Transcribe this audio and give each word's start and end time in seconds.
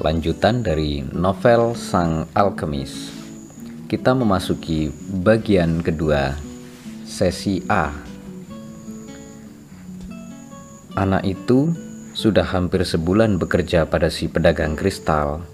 Lanjutan 0.00 0.64
dari 0.64 1.04
novel 1.04 1.76
Sang 1.76 2.24
Alkemis. 2.32 3.12
Kita 3.84 4.16
memasuki 4.16 4.88
bagian 5.20 5.84
kedua, 5.84 6.40
sesi 7.04 7.60
A. 7.68 7.92
Anak 10.96 11.20
itu 11.28 11.76
sudah 12.16 12.48
hampir 12.48 12.80
sebulan 12.80 13.36
bekerja 13.36 13.84
pada 13.84 14.08
si 14.08 14.32
pedagang 14.32 14.72
kristal. 14.72 15.44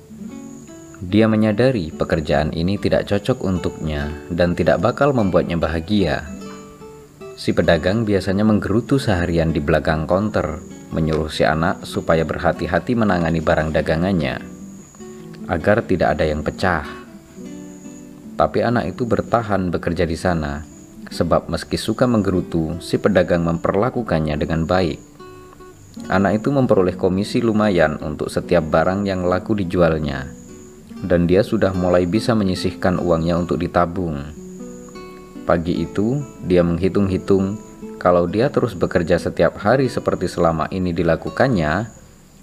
Dia 1.03 1.27
menyadari 1.27 1.91
pekerjaan 1.91 2.55
ini 2.55 2.79
tidak 2.79 3.11
cocok 3.11 3.43
untuknya 3.43 4.15
dan 4.31 4.55
tidak 4.55 4.79
bakal 4.79 5.11
membuatnya 5.11 5.59
bahagia. 5.59 6.23
Si 7.35 7.51
pedagang 7.51 8.07
biasanya 8.07 8.47
menggerutu 8.47 9.03
seharian 9.03 9.51
di 9.51 9.59
belakang 9.59 10.07
konter 10.07 10.76
menyuruh 10.95 11.31
si 11.31 11.43
anak 11.43 11.83
supaya 11.83 12.23
berhati-hati 12.23 12.95
menangani 12.95 13.43
barang 13.43 13.75
dagangannya 13.75 14.39
agar 15.47 15.83
tidak 15.87 16.19
ada 16.19 16.25
yang 16.27 16.43
pecah. 16.43 16.87
Tapi 18.37 18.59
anak 18.61 18.93
itu 18.93 19.09
bertahan 19.09 19.73
bekerja 19.73 20.05
di 20.05 20.19
sana 20.19 20.77
sebab 21.11 21.47
meski 21.51 21.79
suka 21.79 22.05
menggerutu, 22.05 22.79
si 22.83 22.99
pedagang 22.99 23.47
memperlakukannya 23.47 24.35
dengan 24.39 24.67
baik. 24.67 24.99
Anak 26.13 26.45
itu 26.45 26.53
memperoleh 26.53 26.95
komisi 26.99 27.41
lumayan 27.41 27.97
untuk 28.05 28.29
setiap 28.29 28.69
barang 28.69 29.09
yang 29.09 29.25
laku 29.25 29.57
dijualnya, 29.57 30.29
dan 31.07 31.25
dia 31.25 31.41
sudah 31.41 31.73
mulai 31.73 32.05
bisa 32.05 32.37
menyisihkan 32.37 33.01
uangnya 33.01 33.41
untuk 33.41 33.57
ditabung. 33.57 34.21
Pagi 35.47 35.87
itu, 35.87 36.21
dia 36.45 36.61
menghitung-hitung 36.67 37.57
kalau 37.97 38.29
dia 38.29 38.53
terus 38.53 38.77
bekerja 38.77 39.17
setiap 39.17 39.57
hari 39.57 39.89
seperti 39.89 40.29
selama 40.29 40.69
ini 40.69 40.93
dilakukannya, 40.93 41.89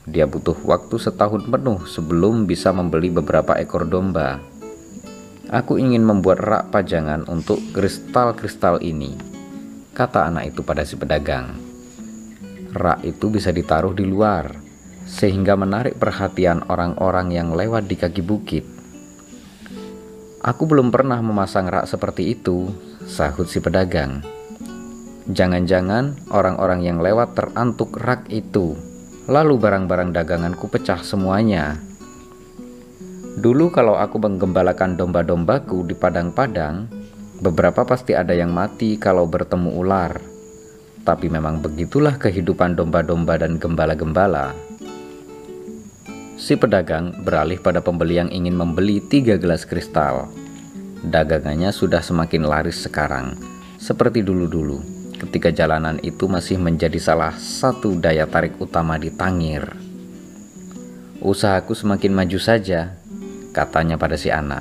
dia 0.03 0.26
butuh 0.27 0.57
waktu 0.67 0.99
setahun 0.99 1.48
penuh 1.48 1.85
sebelum 1.88 2.43
bisa 2.43 2.76
membeli 2.76 3.07
beberapa 3.07 3.55
ekor 3.55 3.87
domba. 3.87 4.41
Aku 5.54 5.77
ingin 5.77 6.01
membuat 6.01 6.41
rak 6.41 6.63
pajangan 6.74 7.29
untuk 7.29 7.62
kristal-kristal 7.71 8.81
ini, 8.81 9.13
kata 9.93 10.27
anak 10.27 10.51
itu 10.51 10.65
pada 10.65 10.81
si 10.81 10.98
pedagang. 10.98 11.54
Rak 12.74 13.05
itu 13.05 13.29
bisa 13.29 13.54
ditaruh 13.54 13.93
di 13.93 14.01
luar, 14.04 14.49
sehingga 15.05 15.54
menarik 15.54 16.01
perhatian 16.01 16.65
orang-orang 16.65 17.29
yang 17.29 17.54
lewat 17.54 17.85
di 17.85 17.96
kaki 17.96 18.26
bukit. 18.26 18.65
Aku 20.41 20.65
belum 20.65 20.90
pernah 20.90 21.21
memasang 21.21 21.70
rak 21.70 21.85
seperti 21.85 22.34
itu, 22.34 22.74
sahut 23.05 23.46
si 23.46 23.62
pedagang. 23.62 24.43
Jangan-jangan 25.24 26.35
orang-orang 26.35 26.84
yang 26.84 26.99
lewat 26.99 27.40
terantuk 27.40 27.96
rak 27.96 28.27
itu, 28.27 28.76
lalu 29.32 29.55
barang-barang 29.55 30.12
daganganku 30.12 30.68
pecah 30.68 30.99
semuanya. 30.99 31.80
Dulu 33.40 33.71
kalau 33.71 33.96
aku 33.96 34.20
menggembalakan 34.20 34.99
domba-dombaku 34.99 35.88
di 35.88 35.96
padang-padang, 35.96 36.91
beberapa 37.40 37.88
pasti 37.88 38.12
ada 38.12 38.35
yang 38.35 38.52
mati 38.52 38.99
kalau 38.99 39.24
bertemu 39.24 39.71
ular. 39.71 40.20
Tapi 41.07 41.32
memang 41.32 41.63
begitulah 41.63 42.20
kehidupan 42.20 42.76
domba-domba 42.76 43.40
dan 43.40 43.55
gembala-gembala. 43.55 44.52
Si 46.35 46.60
pedagang 46.60 47.24
beralih 47.24 47.63
pada 47.63 47.80
pembeli 47.80 48.20
yang 48.20 48.27
ingin 48.27 48.60
membeli 48.60 48.99
tiga 48.99 49.40
gelas 49.40 49.63
kristal. 49.63 50.27
Dagangannya 50.99 51.71
sudah 51.71 52.04
semakin 52.04 52.43
laris 52.43 52.84
sekarang, 52.84 53.40
seperti 53.80 54.20
dulu-dulu 54.20 54.93
ketika 55.24 55.55
jalanan 55.55 56.04
itu 56.04 56.27
masih 56.27 56.60
menjadi 56.60 56.99
salah 56.99 57.32
satu 57.40 57.96
daya 57.96 58.27
tarik 58.27 58.60
utama 58.60 58.99
di 58.99 59.07
Tangir. 59.07 59.63
Usahaku 61.24 61.71
semakin 61.71 62.12
maju 62.12 62.35
saja, 62.35 62.99
katanya 63.55 63.96
pada 63.96 64.19
si 64.19 64.28
anak. 64.28 64.59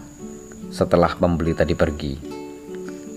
Setelah 0.70 1.18
pembeli 1.18 1.52
tadi 1.58 1.74
pergi, 1.74 2.14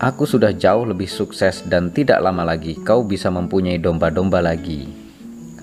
aku 0.02 0.26
sudah 0.26 0.50
jauh 0.50 0.82
lebih 0.82 1.06
sukses 1.06 1.62
dan 1.62 1.94
tidak 1.94 2.18
lama 2.18 2.42
lagi 2.42 2.74
kau 2.82 3.06
bisa 3.06 3.30
mempunyai 3.30 3.78
domba-domba 3.78 4.42
lagi. 4.42 4.90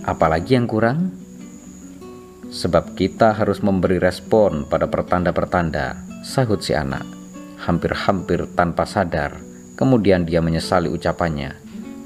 Apalagi 0.08 0.56
yang 0.56 0.66
kurang? 0.66 1.12
Sebab 2.48 2.96
kita 2.96 3.36
harus 3.36 3.60
memberi 3.60 4.00
respon 4.00 4.64
pada 4.72 4.88
pertanda-pertanda, 4.88 6.00
sahut 6.24 6.64
si 6.64 6.72
anak, 6.72 7.04
hampir-hampir 7.60 8.48
tanpa 8.56 8.88
sadar. 8.88 9.36
Kemudian 9.74 10.24
dia 10.24 10.38
menyesali 10.38 10.86
ucapannya 10.88 11.63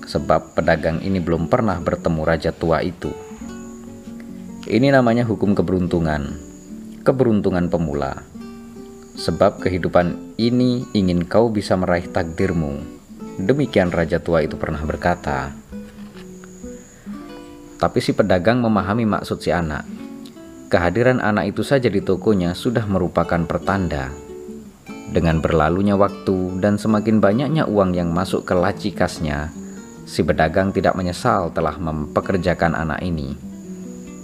sebab 0.07 0.55
pedagang 0.55 1.03
ini 1.03 1.19
belum 1.19 1.51
pernah 1.51 1.75
bertemu 1.83 2.21
raja 2.23 2.55
tua 2.55 2.79
itu. 2.79 3.11
Ini 4.67 4.95
namanya 4.95 5.27
hukum 5.27 5.51
keberuntungan, 5.51 6.39
keberuntungan 7.03 7.67
pemula. 7.67 8.23
Sebab 9.19 9.59
kehidupan 9.59 10.37
ini 10.39 10.87
ingin 10.95 11.27
kau 11.27 11.51
bisa 11.51 11.75
meraih 11.75 12.07
takdirmu. 12.07 12.79
Demikian 13.37 13.91
raja 13.91 14.23
tua 14.23 14.43
itu 14.43 14.55
pernah 14.55 14.81
berkata. 14.81 15.51
Tapi 17.77 17.99
si 18.01 18.11
pedagang 18.15 18.63
memahami 18.63 19.05
maksud 19.05 19.37
si 19.43 19.53
anak. 19.53 19.85
Kehadiran 20.67 21.23
anak 21.23 21.55
itu 21.55 21.63
saja 21.63 21.87
di 21.87 22.01
tokonya 22.01 22.51
sudah 22.57 22.83
merupakan 22.89 23.39
pertanda. 23.47 24.11
Dengan 25.07 25.39
berlalunya 25.39 25.95
waktu 25.95 26.59
dan 26.59 26.75
semakin 26.75 27.23
banyaknya 27.23 27.63
uang 27.63 27.95
yang 27.95 28.11
masuk 28.11 28.43
ke 28.43 28.51
laci 28.51 28.91
kasnya, 28.91 29.55
Si 30.07 30.23
pedagang 30.23 30.71
tidak 30.71 30.95
menyesal 30.95 31.51
telah 31.51 31.75
mempekerjakan 31.75 32.79
anak 32.79 33.03
ini. 33.03 33.35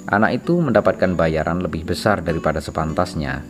Anak 0.07 0.39
itu 0.39 0.55
mendapatkan 0.63 1.11
bayaran 1.11 1.59
lebih 1.59 1.83
besar 1.83 2.23
daripada 2.23 2.63
sepantasnya. 2.63 3.43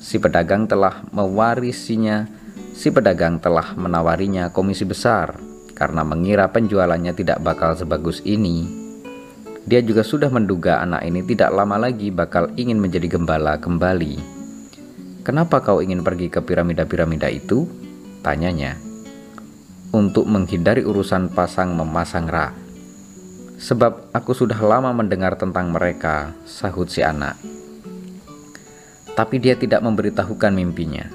Si 0.00 0.16
pedagang 0.16 0.64
telah 0.64 1.04
mewarisinya. 1.12 2.24
Si 2.72 2.88
pedagang 2.88 3.36
telah 3.36 3.76
menawarinya 3.76 4.48
komisi 4.48 4.88
besar 4.88 5.36
karena 5.76 6.00
mengira 6.08 6.48
penjualannya 6.48 7.12
tidak 7.12 7.44
bakal 7.44 7.76
sebagus 7.76 8.24
ini. 8.24 8.64
Dia 9.68 9.84
juga 9.84 10.00
sudah 10.00 10.32
menduga 10.32 10.80
anak 10.80 11.04
ini 11.04 11.20
tidak 11.20 11.52
lama 11.52 11.76
lagi 11.76 12.08
bakal 12.08 12.48
ingin 12.56 12.80
menjadi 12.80 13.12
gembala 13.12 13.60
kembali. 13.60 14.16
Kenapa 15.20 15.60
kau 15.60 15.84
ingin 15.84 16.00
pergi 16.00 16.32
ke 16.32 16.40
piramida-piramida 16.40 17.28
itu? 17.28 17.68
Tanyanya 18.24 18.93
untuk 19.94 20.26
menghindari 20.26 20.82
urusan 20.82 21.30
pasang 21.30 21.78
memasang 21.78 22.26
rak. 22.26 22.50
Sebab 23.62 24.10
aku 24.10 24.34
sudah 24.34 24.58
lama 24.58 24.90
mendengar 24.90 25.38
tentang 25.38 25.70
mereka, 25.70 26.34
sahut 26.42 26.90
si 26.90 27.06
anak. 27.06 27.38
Tapi 29.14 29.38
dia 29.38 29.54
tidak 29.54 29.78
memberitahukan 29.86 30.50
mimpinya. 30.50 31.06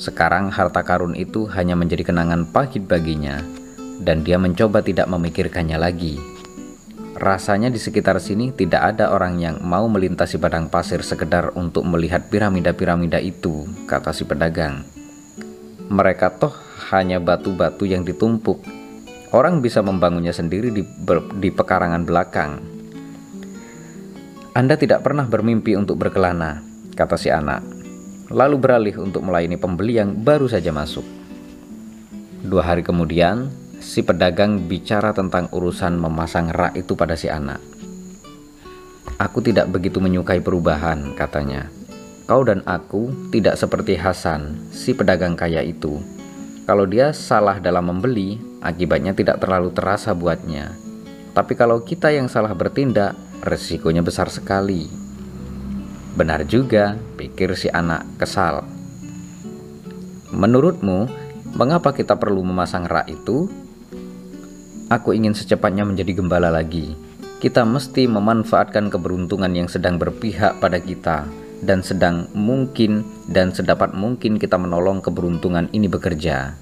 Sekarang 0.00 0.48
harta 0.48 0.80
karun 0.80 1.12
itu 1.12 1.44
hanya 1.52 1.76
menjadi 1.76 2.08
kenangan 2.08 2.48
pahit 2.48 2.88
baginya, 2.88 3.44
dan 4.00 4.24
dia 4.24 4.40
mencoba 4.40 4.80
tidak 4.80 5.04
memikirkannya 5.12 5.76
lagi. 5.76 6.16
Rasanya 7.18 7.68
di 7.68 7.82
sekitar 7.82 8.16
sini 8.22 8.54
tidak 8.54 8.94
ada 8.94 9.10
orang 9.12 9.36
yang 9.36 9.60
mau 9.60 9.84
melintasi 9.90 10.40
padang 10.40 10.70
pasir 10.70 11.04
sekedar 11.04 11.52
untuk 11.58 11.84
melihat 11.84 12.30
piramida-piramida 12.30 13.20
itu, 13.20 13.68
kata 13.84 14.14
si 14.14 14.24
pedagang. 14.24 14.86
Mereka 15.90 16.38
toh 16.38 16.67
hanya 16.92 17.20
batu-batu 17.20 17.84
yang 17.84 18.02
ditumpuk. 18.04 18.64
Orang 19.28 19.60
bisa 19.60 19.84
membangunnya 19.84 20.32
sendiri 20.32 20.72
di, 20.72 20.82
di 21.36 21.48
pekarangan 21.52 22.02
belakang. 22.08 22.52
Anda 24.56 24.74
tidak 24.80 25.04
pernah 25.04 25.28
bermimpi 25.28 25.76
untuk 25.76 26.00
berkelana, 26.00 26.64
kata 26.96 27.20
si 27.20 27.28
anak. 27.28 27.60
Lalu 28.32 28.56
beralih 28.56 28.96
untuk 29.04 29.24
melayani 29.24 29.60
pembeli 29.60 30.00
yang 30.00 30.16
baru 30.16 30.48
saja 30.48 30.72
masuk. 30.72 31.04
Dua 32.40 32.64
hari 32.64 32.80
kemudian, 32.80 33.52
si 33.84 34.00
pedagang 34.00 34.64
bicara 34.64 35.12
tentang 35.12 35.52
urusan 35.52 36.00
memasang 36.00 36.48
rak 36.48 36.72
itu 36.80 36.96
pada 36.96 37.12
si 37.12 37.28
anak. 37.28 37.60
Aku 39.20 39.44
tidak 39.44 39.68
begitu 39.68 40.00
menyukai 40.00 40.40
perubahan, 40.40 41.12
katanya. 41.12 41.68
Kau 42.24 42.44
dan 42.44 42.64
aku 42.64 43.12
tidak 43.32 43.60
seperti 43.60 43.96
Hasan, 43.96 44.72
si 44.72 44.92
pedagang 44.92 45.36
kaya 45.36 45.64
itu 45.64 46.17
kalau 46.68 46.84
dia 46.84 47.16
salah 47.16 47.56
dalam 47.64 47.88
membeli, 47.88 48.36
akibatnya 48.60 49.16
tidak 49.16 49.40
terlalu 49.40 49.72
terasa 49.72 50.12
buatnya. 50.12 50.76
Tapi 51.32 51.56
kalau 51.56 51.80
kita 51.80 52.12
yang 52.12 52.28
salah 52.28 52.52
bertindak, 52.52 53.16
resikonya 53.40 54.04
besar 54.04 54.28
sekali. 54.28 54.84
Benar 56.12 56.44
juga, 56.44 56.92
pikir 57.16 57.56
si 57.56 57.72
anak 57.72 58.04
kesal. 58.20 58.68
Menurutmu, 60.28 61.08
mengapa 61.56 61.96
kita 61.96 62.20
perlu 62.20 62.44
memasang 62.44 62.84
rak 62.84 63.08
itu? 63.08 63.48
Aku 64.92 65.16
ingin 65.16 65.32
secepatnya 65.32 65.88
menjadi 65.88 66.20
gembala 66.20 66.52
lagi. 66.52 66.92
Kita 67.40 67.64
mesti 67.64 68.04
memanfaatkan 68.04 68.92
keberuntungan 68.92 69.56
yang 69.56 69.72
sedang 69.72 69.96
berpihak 69.96 70.60
pada 70.60 70.76
kita 70.84 71.47
dan 71.62 71.82
sedang 71.82 72.30
mungkin 72.34 73.02
dan 73.26 73.50
sedapat 73.50 73.94
mungkin 73.94 74.38
kita 74.38 74.54
menolong 74.54 75.02
keberuntungan 75.02 75.66
ini 75.74 75.90
bekerja. 75.90 76.54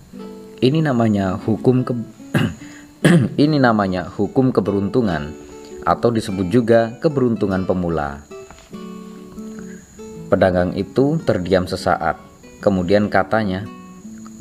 Ini 0.57 0.81
namanya 0.81 1.37
hukum 1.37 1.85
ke 1.85 1.93
ini 3.45 3.61
namanya 3.61 4.09
hukum 4.09 4.51
keberuntungan 4.57 5.37
atau 5.85 6.09
disebut 6.09 6.49
juga 6.49 6.97
keberuntungan 6.99 7.69
pemula. 7.69 8.25
Pedagang 10.27 10.75
itu 10.75 11.23
terdiam 11.23 11.69
sesaat. 11.69 12.19
Kemudian 12.59 13.13
katanya, 13.13 13.63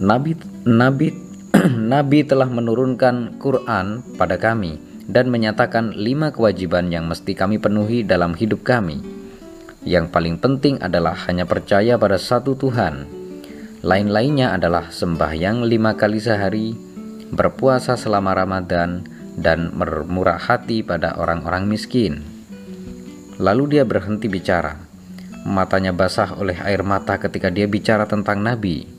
"Nabi 0.02 0.40
Nabi 0.66 1.14
Nabi 1.94 2.26
telah 2.26 2.50
menurunkan 2.50 3.38
Quran 3.38 4.02
pada 4.18 4.40
kami 4.40 4.80
dan 5.06 5.30
menyatakan 5.30 5.94
lima 5.94 6.34
kewajiban 6.34 6.90
yang 6.90 7.06
mesti 7.06 7.38
kami 7.38 7.62
penuhi 7.62 8.02
dalam 8.02 8.34
hidup 8.34 8.66
kami. 8.66 9.25
Yang 9.86 10.10
paling 10.10 10.42
penting 10.42 10.82
adalah 10.82 11.14
hanya 11.30 11.46
percaya 11.46 11.96
pada 11.96 12.18
satu 12.18 12.58
Tuhan. 12.58 13.06
Lain-lainnya 13.86 14.50
adalah 14.58 14.90
sembahyang 14.90 15.62
lima 15.62 15.94
kali 15.94 16.18
sehari, 16.18 16.74
berpuasa 17.30 17.94
selama 17.94 18.34
Ramadan, 18.34 19.06
dan 19.38 19.70
bermurah 19.78 20.42
hati 20.42 20.82
pada 20.82 21.14
orang-orang 21.22 21.70
miskin." 21.70 22.26
Lalu 23.38 23.78
dia 23.78 23.84
berhenti 23.86 24.26
bicara. 24.26 24.82
Matanya 25.46 25.94
basah 25.94 26.34
oleh 26.42 26.58
air 26.66 26.82
mata 26.82 27.22
ketika 27.22 27.54
dia 27.54 27.70
bicara 27.70 28.10
tentang 28.10 28.42
Nabi. 28.42 28.90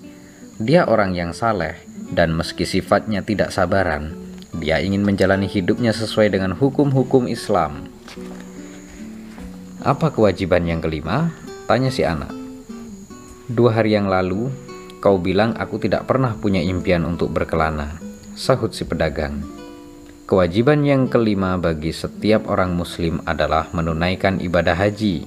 Dia 0.62 0.86
orang 0.86 1.18
yang 1.18 1.34
saleh, 1.34 1.74
dan 2.14 2.30
meski 2.30 2.62
sifatnya 2.62 3.26
tidak 3.26 3.50
sabaran, 3.50 4.14
dia 4.56 4.78
ingin 4.78 5.02
menjalani 5.02 5.50
hidupnya 5.50 5.90
sesuai 5.90 6.30
dengan 6.30 6.54
hukum-hukum 6.54 7.26
Islam. 7.26 7.95
Apa 9.86 10.10
kewajiban 10.10 10.66
yang 10.66 10.82
kelima? 10.82 11.30
Tanya 11.70 11.94
si 11.94 12.02
anak. 12.02 12.34
Dua 13.46 13.70
hari 13.70 13.94
yang 13.94 14.10
lalu, 14.10 14.50
kau 14.98 15.14
bilang 15.14 15.54
aku 15.54 15.78
tidak 15.78 16.10
pernah 16.10 16.34
punya 16.34 16.58
impian 16.58 17.06
untuk 17.06 17.30
berkelana, 17.30 18.02
sahut 18.34 18.74
si 18.74 18.82
pedagang. 18.82 19.46
Kewajiban 20.26 20.82
yang 20.82 21.06
kelima 21.06 21.54
bagi 21.54 21.94
setiap 21.94 22.50
orang 22.50 22.74
Muslim 22.74 23.22
adalah 23.30 23.70
menunaikan 23.70 24.42
ibadah 24.42 24.74
haji. 24.74 25.22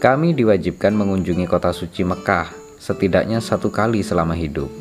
Kami 0.00 0.32
diwajibkan 0.32 0.96
mengunjungi 0.96 1.44
kota 1.44 1.76
suci 1.76 2.00
Mekah 2.00 2.48
setidaknya 2.80 3.44
satu 3.44 3.68
kali 3.68 4.00
selama 4.00 4.32
hidup. 4.40 4.72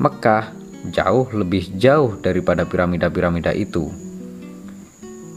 Mekah 0.00 0.56
jauh 0.88 1.28
lebih 1.36 1.76
jauh 1.76 2.16
daripada 2.24 2.64
piramida-piramida 2.64 3.52
itu. 3.52 3.92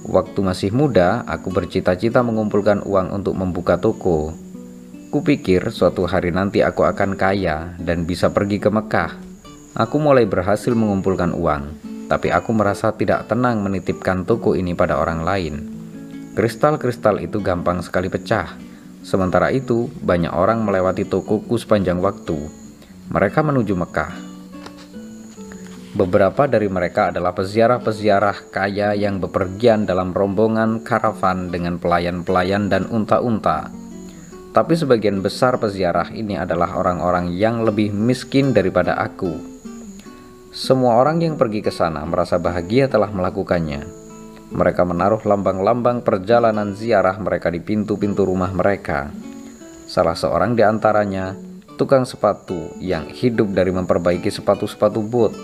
Waktu 0.05 0.39
masih 0.45 0.69
muda, 0.69 1.25
aku 1.25 1.49
bercita-cita 1.49 2.21
mengumpulkan 2.21 2.85
uang 2.85 3.09
untuk 3.09 3.33
membuka 3.33 3.81
toko. 3.81 4.31
Kupikir 5.09 5.65
suatu 5.73 6.05
hari 6.05 6.29
nanti 6.29 6.61
aku 6.61 6.85
akan 6.85 7.17
kaya 7.17 7.73
dan 7.81 8.05
bisa 8.05 8.29
pergi 8.29 8.61
ke 8.61 8.69
Mekah. 8.69 9.17
Aku 9.73 9.97
mulai 9.97 10.29
berhasil 10.29 10.71
mengumpulkan 10.77 11.33
uang 11.33 11.95
tapi 12.05 12.29
aku 12.29 12.53
merasa 12.53 12.93
tidak 12.93 13.25
tenang 13.25 13.65
menitipkan 13.65 14.23
toko 14.23 14.53
ini 14.53 14.77
pada 14.77 15.01
orang 15.01 15.25
lain. 15.25 15.55
Kristal-kristal 16.37 17.23
itu 17.23 17.41
gampang 17.41 17.81
sekali 17.81 18.11
pecah. 18.11 18.53
Sementara 19.05 19.53
itu, 19.53 19.87
banyak 20.01 20.33
orang 20.33 20.65
melewati 20.65 21.05
tokoku 21.05 21.55
sepanjang 21.57 22.01
waktu. 22.01 22.35
Mereka 23.09 23.45
menuju 23.45 23.73
Mekah. 23.77 24.34
Beberapa 25.95 26.43
dari 26.45 26.67
mereka 26.67 27.15
adalah 27.15 27.31
peziarah-peziarah 27.31 28.51
kaya 28.51 28.91
yang 28.93 29.23
bepergian 29.23 29.87
dalam 29.87 30.11
rombongan 30.11 30.83
karavan 30.83 31.47
dengan 31.47 31.79
pelayan-pelayan 31.79 32.67
dan 32.67 32.91
unta-unta. 32.91 33.71
Tapi 34.51 34.73
sebagian 34.75 35.23
besar 35.23 35.55
peziarah 35.55 36.11
ini 36.11 36.35
adalah 36.35 36.75
orang-orang 36.75 37.31
yang 37.31 37.63
lebih 37.63 37.95
miskin 37.95 38.51
daripada 38.51 38.99
aku 38.99 39.55
semua 40.55 40.95
orang 40.95 41.19
yang 41.19 41.35
pergi 41.35 41.59
ke 41.59 41.67
sana 41.67 42.07
merasa 42.07 42.39
bahagia 42.39 42.87
telah 42.87 43.11
melakukannya. 43.11 43.83
Mereka 44.55 44.87
menaruh 44.87 45.19
lambang-lambang 45.27 45.99
perjalanan 45.99 46.71
ziarah 46.71 47.19
mereka 47.19 47.51
di 47.51 47.59
pintu-pintu 47.59 48.23
rumah 48.23 48.55
mereka. 48.55 49.11
Salah 49.83 50.15
seorang 50.15 50.55
di 50.55 50.63
antaranya, 50.63 51.35
tukang 51.75 52.07
sepatu 52.07 52.71
yang 52.79 53.03
hidup 53.11 53.51
dari 53.51 53.75
memperbaiki 53.75 54.31
sepatu-sepatu 54.31 55.03
boot, 55.03 55.35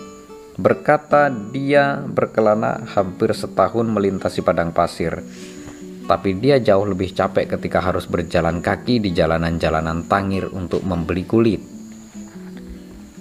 berkata 0.60 1.30
dia 1.30 2.02
berkelana 2.02 2.84
hampir 2.92 3.32
setahun 3.32 3.88
melintasi 3.88 4.44
padang 4.44 4.76
pasir. 4.76 5.24
Tapi 6.08 6.36
dia 6.40 6.60
jauh 6.60 6.84
lebih 6.84 7.16
capek 7.16 7.56
ketika 7.56 7.80
harus 7.80 8.10
berjalan 8.10 8.60
kaki 8.60 9.00
di 9.00 9.16
jalanan-jalanan 9.16 10.10
tangir 10.12 10.50
untuk 10.52 10.84
membeli 10.84 11.24
kulit. 11.24 11.62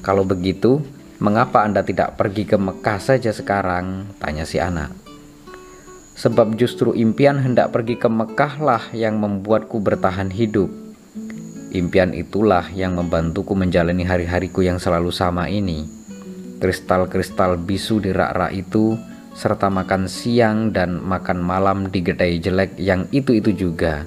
Kalau 0.01 0.25
begitu, 0.27 0.83
Mengapa 1.21 1.69
Anda 1.69 1.85
tidak 1.85 2.17
pergi 2.17 2.49
ke 2.49 2.57
Mekah 2.57 2.97
saja 2.97 3.29
sekarang? 3.29 4.09
Tanya 4.17 4.49
si 4.49 4.57
anak. 4.57 4.89
Sebab 6.17 6.57
justru 6.57 6.97
impian 6.97 7.37
hendak 7.37 7.77
pergi 7.77 8.01
ke 8.01 8.09
Mekah 8.09 8.57
lah 8.57 8.81
yang 8.97 9.21
membuatku 9.21 9.85
bertahan 9.85 10.33
hidup. 10.33 10.73
Impian 11.77 12.17
itulah 12.17 12.65
yang 12.73 12.97
membantuku 12.97 13.53
menjalani 13.53 14.01
hari-hariku 14.09 14.65
yang 14.65 14.81
selalu 14.81 15.13
sama 15.13 15.53
ini. 15.53 15.85
Kristal-kristal 16.61 17.57
bisu 17.57 18.05
di 18.05 18.13
rak-rak 18.13 18.53
itu, 18.53 19.01
serta 19.33 19.73
makan 19.73 20.05
siang 20.05 20.77
dan 20.77 21.01
makan 21.01 21.41
malam 21.41 21.89
di 21.89 22.05
gedai 22.05 22.37
jelek 22.37 22.77
yang 22.77 23.09
itu-itu 23.09 23.57
juga. 23.57 24.05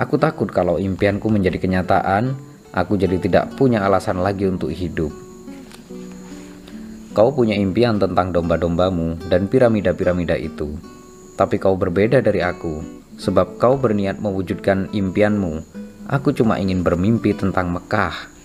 Aku 0.00 0.16
takut 0.16 0.48
kalau 0.48 0.80
impianku 0.80 1.28
menjadi 1.28 1.60
kenyataan, 1.60 2.32
aku 2.72 2.96
jadi 2.96 3.20
tidak 3.20 3.52
punya 3.60 3.84
alasan 3.84 4.24
lagi 4.24 4.48
untuk 4.48 4.72
hidup. 4.72 5.12
Kau 7.16 7.32
punya 7.32 7.56
impian 7.56 7.96
tentang 7.96 8.32
domba-dombamu 8.32 9.28
dan 9.32 9.48
piramida-piramida 9.48 10.36
itu, 10.36 10.76
tapi 11.36 11.56
kau 11.56 11.72
berbeda 11.76 12.20
dari 12.20 12.44
aku, 12.44 12.80
sebab 13.16 13.56
kau 13.56 13.76
berniat 13.80 14.20
mewujudkan 14.20 14.92
impianmu. 14.92 15.64
Aku 16.12 16.32
cuma 16.36 16.60
ingin 16.60 16.84
bermimpi 16.84 17.32
tentang 17.32 17.72
Mekah. 17.72 18.35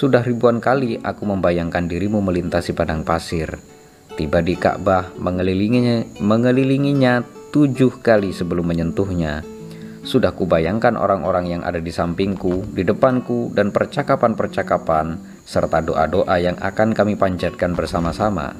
Sudah 0.00 0.24
ribuan 0.24 0.64
kali 0.64 0.96
aku 0.96 1.28
membayangkan 1.28 1.84
dirimu 1.84 2.24
melintasi 2.24 2.72
padang 2.72 3.04
pasir, 3.04 3.60
tiba 4.16 4.40
di 4.40 4.56
Ka'bah, 4.56 5.12
mengelilinginya, 5.20 6.24
mengelilinginya 6.24 7.20
tujuh 7.52 8.00
kali 8.00 8.32
sebelum 8.32 8.72
menyentuhnya. 8.72 9.44
Sudah 10.00 10.32
kubayangkan 10.32 10.96
orang-orang 10.96 11.52
yang 11.52 11.60
ada 11.68 11.84
di 11.84 11.92
sampingku, 11.92 12.72
di 12.72 12.80
depanku, 12.80 13.52
dan 13.52 13.76
percakapan-percakapan 13.76 15.20
serta 15.44 15.84
doa-doa 15.84 16.32
yang 16.40 16.56
akan 16.56 16.96
kami 16.96 17.20
panjatkan 17.20 17.76
bersama-sama. 17.76 18.56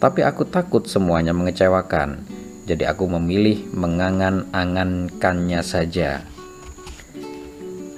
Tapi 0.00 0.24
aku 0.24 0.48
takut 0.48 0.88
semuanya 0.88 1.36
mengecewakan, 1.36 2.24
jadi 2.64 2.96
aku 2.96 3.04
memilih 3.20 3.68
mengangan-angankannya 3.76 5.60
saja. 5.60 6.24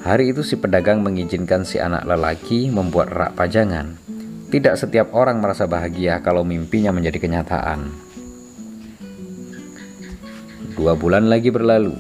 Hari 0.06 0.30
itu 0.30 0.46
si 0.46 0.54
pedagang 0.54 1.02
mengizinkan 1.02 1.66
si 1.66 1.82
anak 1.82 2.06
lelaki 2.06 2.70
membuat 2.70 3.10
rak 3.10 3.32
pajangan. 3.34 3.98
Tidak 4.54 4.78
setiap 4.78 5.10
orang 5.10 5.42
merasa 5.42 5.66
bahagia 5.66 6.22
kalau 6.22 6.46
mimpinya 6.46 6.94
menjadi 6.94 7.26
kenyataan. 7.26 7.90
Dua 10.78 10.94
bulan 10.94 11.26
lagi 11.26 11.50
berlalu, 11.50 11.98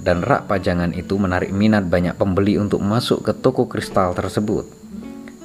dan 0.00 0.24
rak 0.24 0.48
pajangan 0.48 0.96
itu 0.96 1.20
menarik 1.20 1.52
minat 1.52 1.92
banyak 1.92 2.16
pembeli 2.16 2.56
untuk 2.56 2.80
masuk 2.80 3.20
ke 3.20 3.36
toko 3.36 3.68
kristal 3.68 4.16
tersebut. 4.16 4.64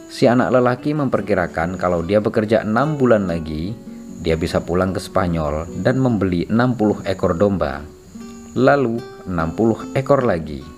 Si 0.07 0.31
anak 0.31 0.55
lelaki 0.55 0.95
memperkirakan 0.95 1.75
kalau 1.75 2.07
dia 2.07 2.23
bekerja 2.23 2.63
enam 2.63 2.95
bulan 2.95 3.27
lagi, 3.27 3.75
dia 4.23 4.39
bisa 4.39 4.63
pulang 4.63 4.95
ke 4.95 5.03
Spanyol 5.03 5.83
dan 5.83 5.99
membeli 5.99 6.47
60 6.47 7.03
ekor 7.03 7.35
domba. 7.35 7.83
Lalu 8.55 8.95
60 9.27 9.91
ekor 9.91 10.23
lagi. 10.23 10.76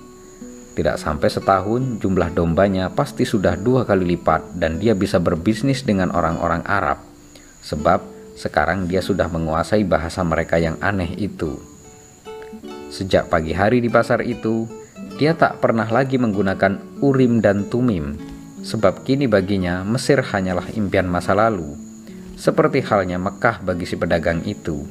Tidak 0.77 0.95
sampai 0.95 1.29
setahun 1.29 2.01
jumlah 2.01 2.33
dombanya 2.33 2.89
pasti 2.93 3.25
sudah 3.25 3.57
dua 3.57 3.83
kali 3.83 4.15
lipat 4.15 4.55
dan 4.55 4.77
dia 4.77 4.95
bisa 4.95 5.17
berbisnis 5.17 5.83
dengan 5.83 6.13
orang-orang 6.13 6.63
Arab. 6.67 7.01
Sebab 7.65 7.99
sekarang 8.39 8.87
dia 8.87 9.03
sudah 9.03 9.27
menguasai 9.27 9.83
bahasa 9.83 10.23
mereka 10.23 10.55
yang 10.55 10.79
aneh 10.79 11.11
itu. 11.19 11.59
Sejak 12.89 13.27
pagi 13.27 13.51
hari 13.51 13.83
di 13.83 13.91
pasar 13.91 14.23
itu, 14.23 14.65
dia 15.19 15.35
tak 15.35 15.59
pernah 15.59 15.85
lagi 15.85 16.15
menggunakan 16.15 17.03
urim 17.03 17.43
dan 17.43 17.67
tumim 17.67 18.15
sebab 18.63 19.07
kini 19.07 19.27
baginya 19.27 19.81
Mesir 19.87 20.19
hanyalah 20.19 20.67
impian 20.75 21.07
masa 21.07 21.31
lalu, 21.35 21.75
seperti 22.35 22.83
halnya 22.83 23.15
Mekah 23.19 23.63
bagi 23.63 23.87
si 23.87 23.95
pedagang 23.95 24.43
itu. 24.43 24.83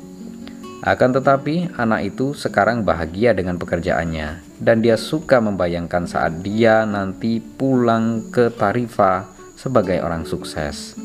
Akan 0.81 1.11
tetapi, 1.11 1.75
anak 1.75 2.15
itu 2.15 2.33
sekarang 2.33 2.87
bahagia 2.87 3.35
dengan 3.35 3.59
pekerjaannya, 3.59 4.47
dan 4.59 4.83
dia 4.83 4.99
suka 4.99 5.39
membayangkan 5.39 6.07
saat 6.07 6.43
dia 6.43 6.83
nanti 6.83 7.39
pulang 7.39 8.31
ke 8.35 8.51
Tarifa 8.51 9.31
sebagai 9.55 10.03
orang 10.03 10.27
sukses. 10.27 10.99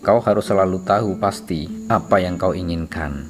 Kau 0.00 0.20
harus 0.24 0.48
selalu 0.48 0.80
tahu 0.80 1.20
pasti 1.20 1.68
apa 1.92 2.24
yang 2.24 2.40
kau 2.40 2.56
inginkan. 2.56 3.28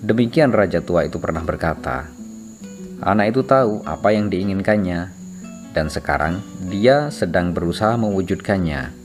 Demikian 0.00 0.48
raja 0.48 0.80
tua 0.80 1.04
itu 1.04 1.20
pernah 1.20 1.44
berkata. 1.44 2.08
Anak 3.04 3.36
itu 3.36 3.44
tahu 3.44 3.84
apa 3.84 4.12
yang 4.12 4.32
diinginkannya, 4.32 5.12
dan 5.76 5.86
sekarang 5.92 6.40
dia 6.72 7.12
sedang 7.12 7.52
berusaha 7.52 8.00
mewujudkannya. 8.00 8.96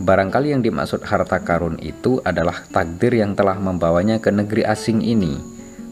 Barangkali 0.00 0.56
yang 0.56 0.64
dimaksud 0.64 1.04
harta 1.04 1.40
karun 1.44 1.76
itu 1.84 2.20
adalah 2.24 2.64
takdir 2.72 3.12
yang 3.12 3.36
telah 3.36 3.60
membawanya 3.60 4.16
ke 4.20 4.32
negeri 4.32 4.64
asing 4.64 5.04
ini, 5.04 5.36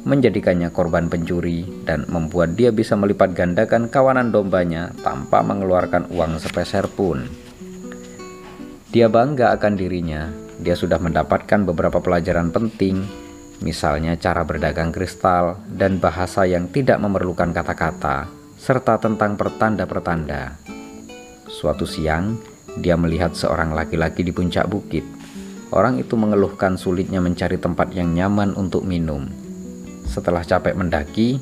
menjadikannya 0.05 0.73
korban 0.73 1.13
pencuri, 1.13 1.69
dan 1.85 2.09
membuat 2.09 2.57
dia 2.57 2.73
bisa 2.73 2.97
melipat 2.97 3.37
gandakan 3.37 3.93
kawanan 3.93 4.33
dombanya 4.33 4.93
tanpa 5.05 5.45
mengeluarkan 5.45 6.09
uang 6.09 6.41
sepeser 6.41 6.89
pun. 6.89 7.29
Dia 8.91 9.07
bangga 9.07 9.55
akan 9.55 9.75
dirinya, 9.77 10.33
dia 10.59 10.75
sudah 10.75 10.99
mendapatkan 10.99 11.63
beberapa 11.69 12.01
pelajaran 12.01 12.51
penting, 12.51 13.05
misalnya 13.61 14.17
cara 14.17 14.43
berdagang 14.43 14.91
kristal 14.91 15.61
dan 15.69 16.01
bahasa 16.01 16.49
yang 16.49 16.73
tidak 16.73 16.99
memerlukan 16.99 17.53
kata-kata, 17.53 18.27
serta 18.57 18.99
tentang 18.99 19.37
pertanda-pertanda. 19.37 20.59
Suatu 21.47 21.85
siang, 21.85 22.41
dia 22.81 22.97
melihat 22.97 23.37
seorang 23.37 23.77
laki-laki 23.77 24.25
di 24.25 24.33
puncak 24.33 24.67
bukit. 24.67 25.05
Orang 25.71 26.03
itu 26.03 26.19
mengeluhkan 26.19 26.75
sulitnya 26.75 27.23
mencari 27.23 27.55
tempat 27.55 27.95
yang 27.95 28.11
nyaman 28.11 28.59
untuk 28.59 28.83
minum 28.83 29.50
setelah 30.11 30.43
capek 30.43 30.75
mendaki, 30.75 31.39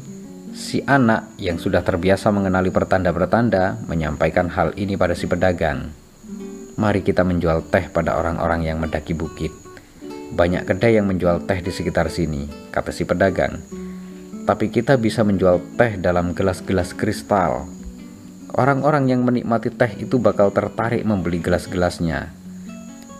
si 0.52 0.84
anak 0.84 1.32
yang 1.40 1.56
sudah 1.56 1.80
terbiasa 1.80 2.28
mengenali 2.28 2.68
pertanda-pertanda 2.68 3.80
menyampaikan 3.88 4.52
hal 4.52 4.76
ini 4.76 5.00
pada 5.00 5.16
si 5.16 5.24
pedagang. 5.24 5.88
Mari 6.76 7.00
kita 7.00 7.24
menjual 7.24 7.72
teh 7.72 7.88
pada 7.88 8.20
orang-orang 8.20 8.68
yang 8.68 8.78
mendaki 8.78 9.16
bukit. 9.16 9.50
Banyak 10.36 10.68
kedai 10.68 11.00
yang 11.00 11.08
menjual 11.08 11.48
teh 11.48 11.64
di 11.64 11.72
sekitar 11.72 12.12
sini, 12.12 12.44
kata 12.68 12.92
si 12.92 13.08
pedagang. 13.08 13.64
Tapi 14.44 14.68
kita 14.68 15.00
bisa 15.00 15.24
menjual 15.24 15.64
teh 15.80 15.96
dalam 15.96 16.36
gelas-gelas 16.36 16.92
kristal. 16.92 17.64
Orang-orang 18.52 19.08
yang 19.08 19.24
menikmati 19.24 19.72
teh 19.72 19.96
itu 19.96 20.20
bakal 20.20 20.52
tertarik 20.52 21.02
membeli 21.08 21.40
gelas-gelasnya. 21.40 22.36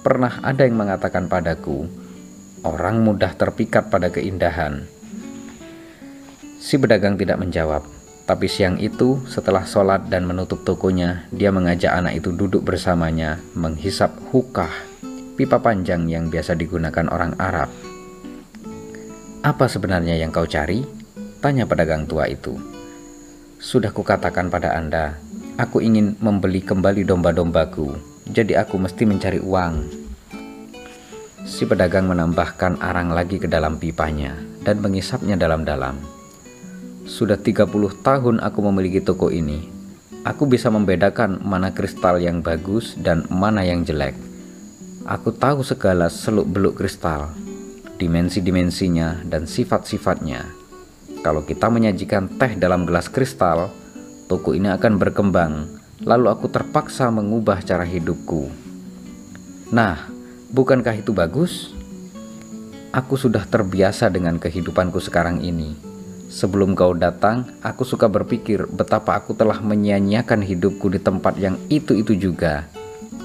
Pernah 0.05 0.45
ada 0.45 0.63
yang 0.69 0.77
mengatakan 0.77 1.27
padaku, 1.27 1.89
orang 2.63 3.03
mudah 3.03 3.35
terpikat 3.35 3.91
pada 3.91 4.13
keindahan 4.13 4.98
Si 6.59 6.75
pedagang 6.75 7.15
tidak 7.15 7.39
menjawab, 7.39 7.87
tapi 8.27 8.51
siang 8.51 8.83
itu 8.83 9.23
setelah 9.31 9.63
sholat 9.63 10.11
dan 10.11 10.27
menutup 10.27 10.67
tokonya, 10.67 11.25
dia 11.31 11.55
mengajak 11.55 11.95
anak 11.95 12.19
itu 12.19 12.35
duduk 12.35 12.67
bersamanya, 12.67 13.39
menghisap 13.55 14.11
hukah, 14.35 14.69
pipa 15.39 15.63
panjang 15.63 16.11
yang 16.11 16.27
biasa 16.27 16.59
digunakan 16.59 17.07
orang 17.15 17.39
Arab. 17.39 17.71
Apa 19.47 19.71
sebenarnya 19.71 20.19
yang 20.19 20.35
kau 20.35 20.51
cari? 20.51 20.83
Tanya 21.39 21.63
pedagang 21.63 22.11
tua 22.11 22.27
itu. 22.27 22.59
Sudah 23.63 23.95
kukatakan 23.95 24.51
pada 24.51 24.75
Anda, 24.75 25.15
aku 25.63 25.79
ingin 25.79 26.19
membeli 26.19 26.59
kembali 26.59 27.07
domba-dombaku, 27.07 27.95
jadi 28.35 28.67
aku 28.67 28.83
mesti 28.83 29.07
mencari 29.07 29.39
uang. 29.39 29.75
Si 31.47 31.65
pedagang 31.65 32.11
menambahkan 32.11 32.83
arang 32.83 33.15
lagi 33.15 33.39
ke 33.39 33.47
dalam 33.47 33.79
pipanya 33.79 34.35
dan 34.67 34.83
mengisapnya 34.83 35.39
dalam-dalam. 35.39 36.18
Sudah 37.09 37.41
30 37.41 37.73
tahun 38.05 38.37
aku 38.37 38.61
memiliki 38.69 39.01
toko 39.01 39.33
ini. 39.33 39.65
Aku 40.29 40.45
bisa 40.45 40.69
membedakan 40.69 41.41
mana 41.41 41.73
kristal 41.73 42.21
yang 42.21 42.45
bagus 42.45 43.01
dan 43.01 43.25
mana 43.33 43.65
yang 43.65 43.81
jelek. 43.81 44.13
Aku 45.09 45.33
tahu 45.33 45.65
segala 45.65 46.13
seluk-beluk 46.13 46.77
kristal, 46.77 47.33
dimensi-dimensinya 47.97 49.25
dan 49.25 49.49
sifat-sifatnya. 49.49 50.53
Kalau 51.25 51.49
kita 51.49 51.73
menyajikan 51.73 52.29
teh 52.37 52.61
dalam 52.61 52.85
gelas 52.85 53.09
kristal, 53.09 53.73
toko 54.29 54.53
ini 54.53 54.69
akan 54.69 55.01
berkembang. 55.01 55.81
Lalu 56.05 56.29
aku 56.29 56.53
terpaksa 56.53 57.09
mengubah 57.09 57.65
cara 57.65 57.89
hidupku. 57.89 58.53
Nah, 59.73 60.13
bukankah 60.53 61.01
itu 61.01 61.17
bagus? 61.17 61.73
Aku 62.93 63.17
sudah 63.17 63.49
terbiasa 63.49 64.13
dengan 64.13 64.37
kehidupanku 64.37 65.01
sekarang 65.01 65.41
ini 65.41 65.89
Sebelum 66.29 66.77
kau 66.77 66.93
datang, 66.93 67.49
aku 67.65 67.89
suka 67.89 68.05
berpikir 68.05 68.69
betapa 68.69 69.17
aku 69.17 69.33
telah 69.33 69.65
menyia-nyiakan 69.65 70.45
hidupku 70.45 70.93
di 70.93 71.01
tempat 71.01 71.41
yang 71.41 71.57
itu-itu 71.73 72.13
juga. 72.21 72.69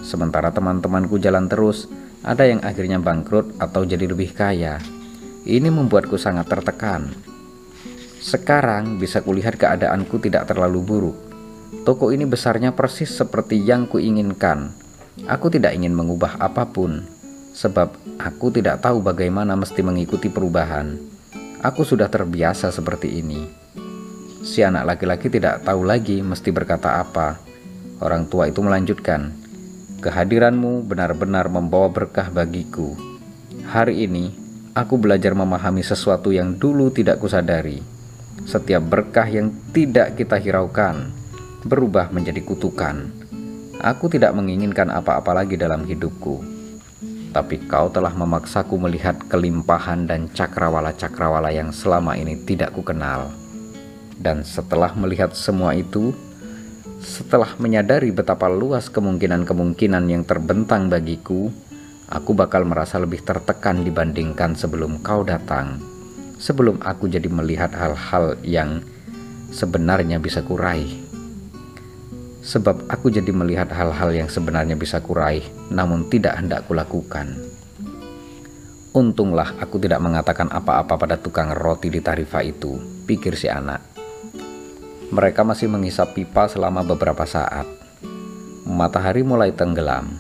Sementara 0.08 0.56
teman-temanku 0.56 1.20
jalan 1.20 1.52
terus, 1.52 1.92
ada 2.24 2.48
yang 2.48 2.64
akhirnya 2.64 3.04
bangkrut 3.04 3.60
atau 3.60 3.84
jadi 3.84 4.08
lebih 4.08 4.32
kaya. 4.32 4.80
Ini 5.44 5.68
membuatku 5.68 6.16
sangat 6.16 6.48
tertekan. 6.48 7.12
Sekarang 8.24 8.96
bisa 8.96 9.20
kulihat 9.20 9.60
keadaanku 9.60 10.24
tidak 10.24 10.48
terlalu 10.48 10.80
buruk. 10.80 11.18
Toko 11.84 12.16
ini 12.16 12.24
besarnya 12.24 12.72
persis 12.72 13.12
seperti 13.12 13.60
yang 13.60 13.92
kuinginkan. 13.92 14.72
Aku 15.28 15.52
tidak 15.52 15.76
ingin 15.76 15.92
mengubah 15.92 16.40
apa 16.40 16.72
pun, 16.72 17.04
sebab 17.52 17.92
aku 18.16 18.56
tidak 18.56 18.80
tahu 18.80 19.04
bagaimana 19.04 19.60
mesti 19.60 19.84
mengikuti 19.84 20.32
perubahan. 20.32 21.13
Aku 21.64 21.88
sudah 21.88 22.12
terbiasa 22.12 22.76
seperti 22.76 23.24
ini. 23.24 23.48
Si 24.44 24.60
anak 24.60 24.84
laki-laki 24.84 25.32
tidak 25.32 25.64
tahu 25.64 25.88
lagi 25.88 26.20
mesti 26.20 26.52
berkata 26.52 27.00
apa. 27.00 27.40
Orang 28.04 28.28
tua 28.28 28.52
itu 28.52 28.60
melanjutkan, 28.60 29.32
"Kehadiranmu 30.04 30.84
benar-benar 30.84 31.48
membawa 31.48 31.88
berkah 31.88 32.28
bagiku. 32.28 33.00
Hari 33.64 33.96
ini 34.04 34.36
aku 34.76 35.00
belajar 35.00 35.32
memahami 35.32 35.88
sesuatu 35.88 36.36
yang 36.36 36.60
dulu 36.60 36.92
tidak 36.92 37.24
kusadari. 37.24 37.80
Setiap 38.44 38.84
berkah 38.84 39.32
yang 39.32 39.56
tidak 39.72 40.20
kita 40.20 40.36
hiraukan 40.44 41.16
berubah 41.64 42.12
menjadi 42.12 42.44
kutukan. 42.44 43.08
Aku 43.80 44.12
tidak 44.12 44.36
menginginkan 44.36 44.92
apa-apa 44.92 45.32
lagi 45.32 45.56
dalam 45.56 45.88
hidupku." 45.88 46.53
Tapi 47.34 47.58
kau 47.66 47.90
telah 47.90 48.14
memaksaku 48.14 48.78
melihat 48.78 49.18
kelimpahan 49.26 50.06
dan 50.06 50.30
cakrawala-cakrawala 50.30 51.50
yang 51.50 51.74
selama 51.74 52.14
ini 52.14 52.38
tidak 52.46 52.72
kukenal. 52.78 53.34
Dan 54.16 54.46
setelah 54.46 54.94
melihat 54.94 55.34
semua 55.34 55.74
itu, 55.74 56.14
setelah 57.02 57.58
menyadari 57.58 58.14
betapa 58.14 58.48
luas 58.48 58.88
kemungkinan-kemungkinan 58.88 60.06
yang 60.08 60.24
terbentang 60.24 60.88
bagiku, 60.88 61.52
aku 62.08 62.32
bakal 62.38 62.64
merasa 62.64 63.02
lebih 63.02 63.26
tertekan 63.26 63.84
dibandingkan 63.84 64.54
sebelum 64.56 65.02
kau 65.04 65.26
datang. 65.28 65.82
Sebelum 66.38 66.80
aku 66.86 67.10
jadi 67.10 67.28
melihat 67.28 67.74
hal-hal 67.74 68.38
yang 68.46 68.86
sebenarnya 69.50 70.22
bisa 70.22 70.46
kuraih 70.46 71.03
sebab 72.44 72.92
aku 72.92 73.08
jadi 73.08 73.32
melihat 73.32 73.72
hal-hal 73.72 74.12
yang 74.12 74.28
sebenarnya 74.28 74.76
bisa 74.76 75.00
kuraih, 75.00 75.48
namun 75.72 76.12
tidak 76.12 76.36
hendak 76.38 76.68
kulakukan. 76.68 77.32
Untunglah 78.94 79.58
aku 79.58 79.82
tidak 79.82 80.04
mengatakan 80.04 80.52
apa-apa 80.52 81.00
pada 81.00 81.16
tukang 81.18 81.56
roti 81.56 81.90
di 81.90 82.04
Tarifa 82.04 82.44
itu, 82.46 82.78
pikir 83.08 83.34
si 83.34 83.50
anak. 83.50 83.82
Mereka 85.10 85.42
masih 85.42 85.72
mengisap 85.72 86.14
pipa 86.14 86.46
selama 86.46 86.86
beberapa 86.86 87.26
saat. 87.26 87.66
Matahari 88.68 89.26
mulai 89.26 89.56
tenggelam. 89.56 90.14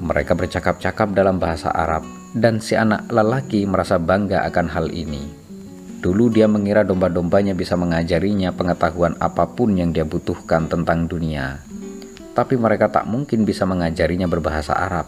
Mereka 0.00 0.32
bercakap-cakap 0.32 1.12
dalam 1.12 1.36
bahasa 1.36 1.68
Arab, 1.68 2.06
dan 2.32 2.62
si 2.62 2.72
anak 2.72 3.10
lelaki 3.12 3.68
merasa 3.68 4.00
bangga 4.00 4.48
akan 4.48 4.66
hal 4.70 4.86
ini. 4.94 5.39
Dulu 6.00 6.32
dia 6.32 6.48
mengira 6.48 6.80
domba-dombanya 6.80 7.52
bisa 7.52 7.76
mengajarinya 7.76 8.56
pengetahuan 8.56 9.20
apa 9.20 9.44
pun 9.44 9.76
yang 9.76 9.92
dia 9.92 10.08
butuhkan 10.08 10.64
tentang 10.64 11.04
dunia. 11.04 11.60
Tapi 12.32 12.56
mereka 12.56 12.88
tak 12.88 13.04
mungkin 13.04 13.44
bisa 13.44 13.68
mengajarinya 13.68 14.24
berbahasa 14.24 14.72
Arab. 14.72 15.04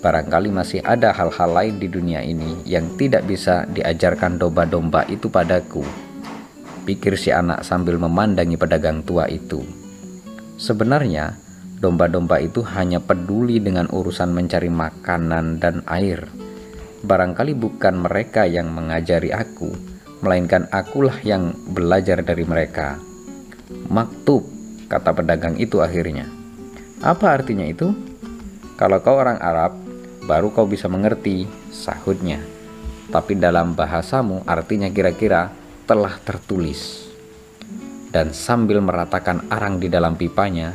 Barangkali 0.00 0.48
masih 0.48 0.80
ada 0.80 1.12
hal-hal 1.12 1.52
lain 1.52 1.76
di 1.76 1.92
dunia 1.92 2.24
ini 2.24 2.64
yang 2.64 2.96
tidak 2.96 3.28
bisa 3.28 3.68
diajarkan 3.68 4.40
domba-domba 4.40 5.04
itu 5.12 5.28
padaku. 5.28 5.84
Pikir 6.88 7.20
si 7.20 7.28
anak 7.28 7.60
sambil 7.60 8.00
memandangi 8.00 8.56
pedagang 8.56 9.04
tua 9.04 9.28
itu. 9.28 9.60
Sebenarnya, 10.56 11.36
domba-domba 11.84 12.40
itu 12.40 12.64
hanya 12.64 12.96
peduli 12.96 13.60
dengan 13.60 13.92
urusan 13.92 14.32
mencari 14.32 14.72
makanan 14.72 15.60
dan 15.60 15.84
air 15.84 16.45
barangkali 17.02 17.52
bukan 17.58 18.00
mereka 18.00 18.48
yang 18.48 18.72
mengajari 18.72 19.34
aku, 19.34 19.74
melainkan 20.24 20.70
akulah 20.72 21.16
yang 21.20 21.52
belajar 21.72 22.24
dari 22.24 22.46
mereka. 22.48 22.96
Maktub, 23.90 24.46
kata 24.88 25.10
pedagang 25.12 25.58
itu 25.58 25.82
akhirnya. 25.82 26.30
Apa 27.04 27.36
artinya 27.36 27.66
itu? 27.66 27.92
Kalau 28.76 29.00
kau 29.04 29.16
orang 29.20 29.40
Arab, 29.40 29.76
baru 30.24 30.52
kau 30.52 30.64
bisa 30.64 30.88
mengerti, 30.88 31.44
sahutnya. 31.72 32.40
Tapi 33.12 33.38
dalam 33.38 33.76
bahasamu 33.76 34.44
artinya 34.48 34.90
kira-kira 34.90 35.52
telah 35.86 36.18
tertulis. 36.24 37.06
Dan 38.10 38.32
sambil 38.32 38.80
meratakan 38.80 39.46
arang 39.52 39.78
di 39.78 39.86
dalam 39.92 40.16
pipanya, 40.16 40.72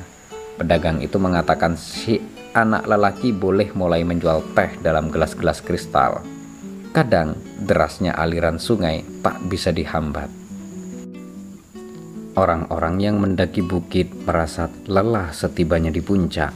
pedagang 0.62 1.02
itu 1.02 1.18
mengatakan 1.18 1.74
anak 2.52 2.84
lelaki 2.84 3.32
boleh 3.32 3.72
mulai 3.72 4.04
menjual 4.04 4.44
teh 4.52 4.76
dalam 4.84 5.08
gelas-gelas 5.08 5.64
kristal. 5.64 6.20
Kadang 6.92 7.40
derasnya 7.64 8.12
aliran 8.12 8.60
sungai 8.60 9.08
tak 9.24 9.40
bisa 9.48 9.72
dihambat. 9.72 10.28
Orang-orang 12.36 12.96
yang 13.00 13.20
mendaki 13.20 13.64
bukit 13.64 14.12
merasa 14.28 14.68
lelah 14.88 15.32
setibanya 15.32 15.92
di 15.92 16.00
puncak. 16.04 16.52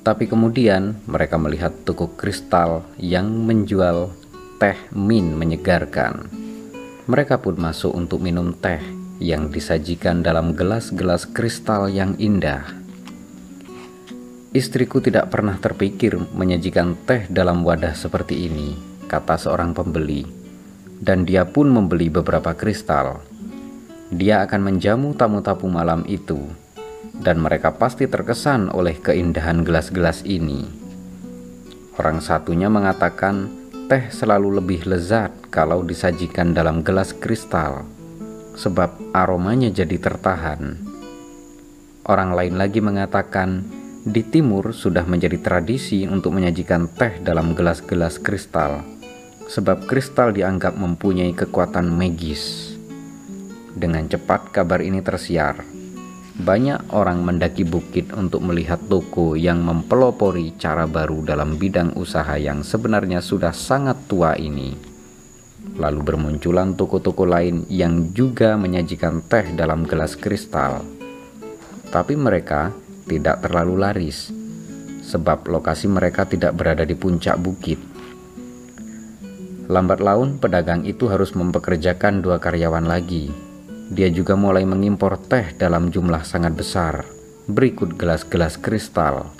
Tapi 0.00 0.24
kemudian 0.26 0.98
mereka 1.06 1.36
melihat 1.38 1.74
toko 1.86 2.10
kristal 2.14 2.86
yang 2.98 3.30
menjual 3.30 4.10
teh 4.58 4.78
min 4.94 5.34
menyegarkan. 5.34 6.26
Mereka 7.10 7.42
pun 7.42 7.58
masuk 7.58 7.94
untuk 7.94 8.22
minum 8.22 8.54
teh 8.54 8.80
yang 9.20 9.52
disajikan 9.52 10.24
dalam 10.24 10.56
gelas-gelas 10.56 11.28
kristal 11.28 11.90
yang 11.92 12.16
indah. 12.16 12.79
Istriku 14.50 14.98
tidak 14.98 15.30
pernah 15.30 15.54
terpikir 15.62 16.18
menyajikan 16.34 16.98
teh 17.06 17.22
dalam 17.30 17.62
wadah 17.62 17.94
seperti 17.94 18.50
ini, 18.50 18.74
kata 19.06 19.38
seorang 19.38 19.70
pembeli, 19.70 20.26
dan 20.98 21.22
dia 21.22 21.46
pun 21.46 21.70
membeli 21.70 22.10
beberapa 22.10 22.50
kristal. 22.58 23.22
Dia 24.10 24.42
akan 24.42 24.74
menjamu 24.74 25.14
tamu-tamu 25.14 25.70
malam 25.70 26.02
itu, 26.10 26.50
dan 27.14 27.38
mereka 27.38 27.78
pasti 27.78 28.10
terkesan 28.10 28.74
oleh 28.74 28.98
keindahan 28.98 29.62
gelas-gelas 29.62 30.26
ini. 30.26 30.66
Orang 31.94 32.18
satunya 32.18 32.66
mengatakan 32.66 33.54
teh 33.86 34.10
selalu 34.10 34.58
lebih 34.58 34.82
lezat 34.82 35.30
kalau 35.54 35.86
disajikan 35.86 36.50
dalam 36.50 36.82
gelas 36.82 37.14
kristal, 37.14 37.86
sebab 38.58 38.98
aromanya 39.14 39.70
jadi 39.70 39.94
tertahan. 39.94 40.74
Orang 42.02 42.34
lain 42.34 42.58
lagi 42.58 42.82
mengatakan, 42.82 43.78
di 44.00 44.24
timur 44.24 44.72
sudah 44.72 45.04
menjadi 45.04 45.36
tradisi 45.36 46.08
untuk 46.08 46.32
menyajikan 46.32 46.88
teh 46.88 47.20
dalam 47.20 47.52
gelas-gelas 47.52 48.16
kristal, 48.16 48.80
sebab 49.44 49.84
kristal 49.84 50.32
dianggap 50.32 50.72
mempunyai 50.76 51.36
kekuatan 51.36 51.88
magis. 51.92 52.72
Dengan 53.76 54.08
cepat 54.08 54.50
kabar 54.50 54.80
ini 54.80 55.04
tersiar 55.04 55.80
banyak 56.40 56.96
orang 56.96 57.20
mendaki 57.20 57.68
bukit 57.68 58.16
untuk 58.16 58.40
melihat 58.40 58.80
toko 58.88 59.36
yang 59.36 59.60
mempelopori 59.60 60.56
cara 60.56 60.88
baru 60.88 61.20
dalam 61.20 61.60
bidang 61.60 61.92
usaha 62.00 62.32
yang 62.40 62.64
sebenarnya 62.64 63.20
sudah 63.20 63.52
sangat 63.52 64.08
tua 64.08 64.40
ini. 64.40 64.72
Lalu 65.76 66.00
bermunculan 66.00 66.72
toko-toko 66.80 67.28
lain 67.28 67.68
yang 67.68 68.16
juga 68.16 68.56
menyajikan 68.56 69.20
teh 69.28 69.52
dalam 69.52 69.84
gelas 69.84 70.16
kristal. 70.16 70.80
Tapi 71.92 72.16
mereka 72.16 72.72
tidak 73.06 73.46
terlalu 73.46 73.80
laris, 73.80 74.32
sebab 75.06 75.46
lokasi 75.46 75.86
mereka 75.86 76.26
tidak 76.26 76.56
berada 76.56 76.82
di 76.82 76.98
puncak 76.98 77.38
bukit. 77.38 77.78
Lambat 79.70 80.02
laun, 80.02 80.42
pedagang 80.42 80.82
itu 80.82 81.06
harus 81.06 81.32
mempekerjakan 81.32 82.20
dua 82.20 82.42
karyawan 82.42 82.84
lagi 82.90 83.50
dia 83.90 84.06
juga 84.06 84.38
mulai 84.38 84.62
mengimpor 84.62 85.18
teh 85.18 85.50
dalam 85.58 85.90
jumlah 85.90 86.22
sangat 86.22 86.54
besar, 86.54 87.02
berikut 87.50 87.98
gelas-gelas 87.98 88.54
kristal. 88.54 89.34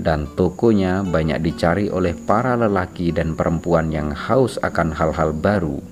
Dan 0.00 0.24
tokonya 0.32 1.04
banyak 1.04 1.44
dicari 1.44 1.92
oleh 1.92 2.16
para 2.16 2.56
lelaki 2.56 3.12
dan 3.12 3.36
perempuan 3.36 3.92
yang 3.92 4.08
haus 4.08 4.56
akan 4.64 4.96
hal-hal 4.96 5.36
baru. 5.36 5.84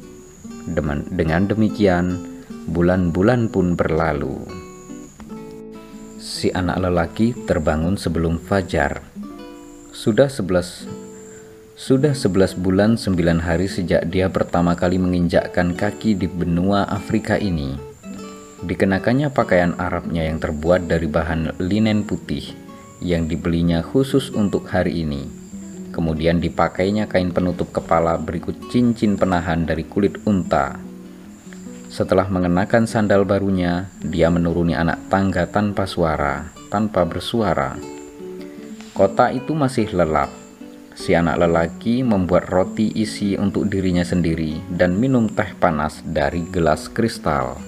Dengan 1.13 1.45
demikian, 1.45 2.25
bulan-bulan 2.73 3.53
pun 3.53 3.77
berlalu. 3.77 4.49
Si 6.31 6.47
anak 6.55 6.79
lelaki 6.79 7.35
terbangun 7.35 7.99
sebelum 7.99 8.39
fajar. 8.39 9.03
Sudah 9.91 10.31
sebelas 10.31 10.87
sudah 11.75 12.15
11 12.15 12.55
bulan 12.55 12.95
9 12.95 13.19
hari 13.43 13.67
sejak 13.67 14.07
dia 14.07 14.31
pertama 14.31 14.79
kali 14.79 14.95
menginjakkan 14.95 15.75
kaki 15.75 16.15
di 16.15 16.31
benua 16.31 16.87
Afrika 16.87 17.35
ini. 17.35 17.75
Dikenakannya 18.63 19.35
pakaian 19.35 19.75
Arabnya 19.75 20.23
yang 20.23 20.39
terbuat 20.39 20.87
dari 20.87 21.11
bahan 21.11 21.59
linen 21.59 22.07
putih 22.07 22.55
yang 23.03 23.27
dibelinya 23.27 23.83
khusus 23.83 24.31
untuk 24.31 24.71
hari 24.71 25.03
ini. 25.03 25.27
Kemudian 25.91 26.39
dipakainya 26.39 27.11
kain 27.11 27.35
penutup 27.35 27.75
kepala 27.75 28.15
berikut 28.23 28.55
cincin 28.71 29.19
penahan 29.19 29.67
dari 29.67 29.83
kulit 29.83 30.23
unta. 30.31 30.90
Setelah 31.91 32.31
mengenakan 32.31 32.87
sandal 32.87 33.27
barunya, 33.27 33.91
dia 33.99 34.31
menuruni 34.31 34.79
anak 34.79 35.11
tangga 35.11 35.51
tanpa 35.51 35.91
suara, 35.91 36.47
tanpa 36.71 37.03
bersuara. 37.03 37.75
Kota 38.95 39.35
itu 39.35 39.59
masih 39.59 39.91
lelap. 39.91 40.31
Si 40.95 41.19
anak 41.19 41.43
lelaki 41.43 42.07
membuat 42.07 42.47
roti 42.47 42.95
isi 42.95 43.35
untuk 43.35 43.67
dirinya 43.67 44.07
sendiri 44.07 44.63
dan 44.71 45.03
minum 45.03 45.27
teh 45.27 45.51
panas 45.59 45.99
dari 46.07 46.47
gelas 46.47 46.87
kristal. 46.87 47.59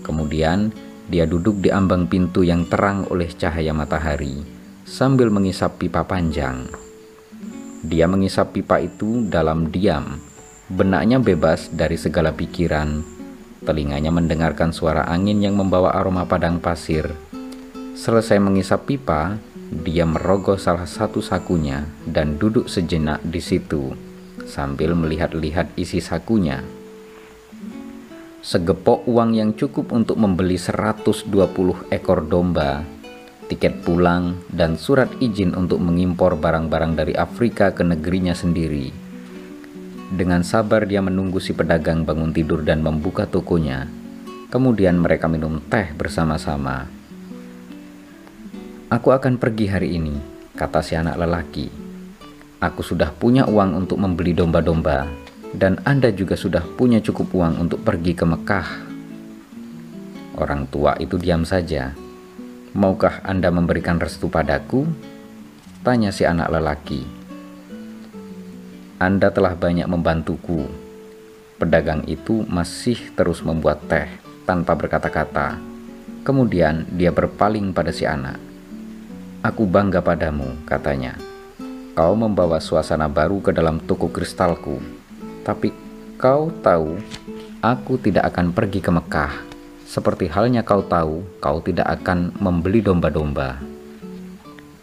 Kemudian 0.00 0.72
dia 1.12 1.28
duduk 1.28 1.60
di 1.60 1.68
ambang 1.68 2.08
pintu 2.08 2.40
yang 2.40 2.64
terang 2.64 3.04
oleh 3.12 3.28
cahaya 3.28 3.76
matahari 3.76 4.40
sambil 4.88 5.28
mengisap 5.28 5.76
pipa 5.76 6.00
panjang. 6.08 6.64
Dia 7.84 8.08
mengisap 8.08 8.56
pipa 8.56 8.80
itu 8.80 9.20
dalam 9.28 9.68
diam, 9.68 10.16
benaknya 10.72 11.20
bebas 11.20 11.68
dari 11.76 12.00
segala 12.00 12.32
pikiran. 12.32 13.17
Telinganya 13.62 14.14
mendengarkan 14.14 14.70
suara 14.70 15.06
angin 15.06 15.42
yang 15.42 15.58
membawa 15.58 15.94
aroma 15.98 16.28
padang 16.28 16.62
pasir. 16.62 17.10
Selesai 17.98 18.38
mengisap 18.38 18.86
pipa, 18.86 19.38
dia 19.70 20.06
merogoh 20.06 20.58
salah 20.58 20.86
satu 20.86 21.18
sakunya 21.18 21.86
dan 22.06 22.38
duduk 22.38 22.70
sejenak 22.70 23.18
di 23.26 23.42
situ 23.42 23.92
sambil 24.46 24.96
melihat-lihat 24.96 25.76
isi 25.76 26.00
sakunya 26.00 26.64
segepok 28.48 29.04
uang 29.04 29.36
yang 29.36 29.50
cukup 29.52 29.92
untuk 29.92 30.16
membeli 30.16 30.56
120 30.56 31.28
ekor 31.92 32.24
domba, 32.24 32.86
tiket 33.50 33.84
pulang, 33.84 34.40
dan 34.48 34.80
surat 34.80 35.12
izin 35.20 35.52
untuk 35.52 35.82
mengimpor 35.82 36.38
barang-barang 36.38 36.96
dari 36.96 37.14
Afrika 37.18 37.74
ke 37.76 37.82
negerinya 37.84 38.32
sendiri. 38.32 39.07
Dengan 40.08 40.40
sabar 40.40 40.88
dia 40.88 41.04
menunggu 41.04 41.36
si 41.36 41.52
pedagang 41.52 42.08
bangun 42.08 42.32
tidur 42.32 42.64
dan 42.64 42.80
membuka 42.80 43.28
tokonya. 43.28 43.84
Kemudian 44.48 44.96
mereka 44.96 45.28
minum 45.28 45.60
teh 45.68 45.92
bersama-sama. 45.92 46.88
Aku 48.88 49.12
akan 49.12 49.36
pergi 49.36 49.68
hari 49.68 50.00
ini, 50.00 50.16
kata 50.56 50.80
si 50.80 50.96
anak 50.96 51.20
lelaki. 51.20 51.68
Aku 52.56 52.80
sudah 52.80 53.12
punya 53.12 53.44
uang 53.44 53.76
untuk 53.76 54.00
membeli 54.00 54.32
domba-domba 54.32 55.04
dan 55.52 55.76
Anda 55.84 56.08
juga 56.08 56.40
sudah 56.40 56.64
punya 56.64 57.04
cukup 57.04 57.28
uang 57.28 57.68
untuk 57.68 57.84
pergi 57.84 58.16
ke 58.16 58.24
Mekah. 58.24 58.68
Orang 60.40 60.72
tua 60.72 60.96
itu 60.96 61.20
diam 61.20 61.44
saja. 61.44 61.92
Maukah 62.72 63.20
Anda 63.28 63.52
memberikan 63.52 64.00
restu 64.00 64.32
padaku? 64.32 64.88
Tanya 65.84 66.08
si 66.08 66.24
anak 66.24 66.48
lelaki. 66.48 67.17
Anda 68.98 69.30
telah 69.30 69.54
banyak 69.54 69.86
membantuku. 69.86 70.66
Pedagang 71.58 72.06
itu 72.06 72.46
masih 72.46 72.98
terus 73.14 73.42
membuat 73.42 73.82
teh 73.90 74.06
tanpa 74.46 74.74
berkata-kata. 74.78 75.58
Kemudian 76.22 76.86
dia 76.94 77.10
berpaling 77.14 77.74
pada 77.74 77.90
si 77.90 78.06
anak. 78.06 78.38
Aku 79.42 79.66
bangga 79.66 80.02
padamu, 80.02 80.54
katanya. 80.66 81.14
Kau 81.94 82.14
membawa 82.14 82.62
suasana 82.62 83.10
baru 83.10 83.42
ke 83.42 83.50
dalam 83.50 83.82
toko 83.82 84.10
kristalku 84.10 84.78
tapi 85.48 85.72
kau 86.20 86.52
tahu, 86.60 87.00
aku 87.64 87.96
tidak 87.96 88.28
akan 88.36 88.52
pergi 88.52 88.84
ke 88.84 88.92
Mekah. 88.92 89.32
Seperti 89.88 90.28
halnya 90.28 90.60
kau 90.60 90.84
tahu, 90.84 91.24
kau 91.40 91.64
tidak 91.64 91.88
akan 91.88 92.36
membeli 92.36 92.84
domba-domba. 92.84 93.56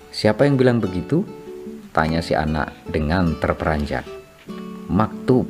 Siapa 0.09 0.49
yang 0.49 0.57
bilang 0.57 0.81
begitu? 0.81 1.21
Tanya 1.95 2.19
si 2.19 2.35
anak 2.35 2.75
dengan 2.91 3.39
terperanjat. 3.39 4.03
Maktub, 4.91 5.47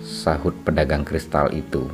sahut 0.00 0.56
pedagang 0.64 1.04
kristal 1.04 1.52
itu. 1.52 1.84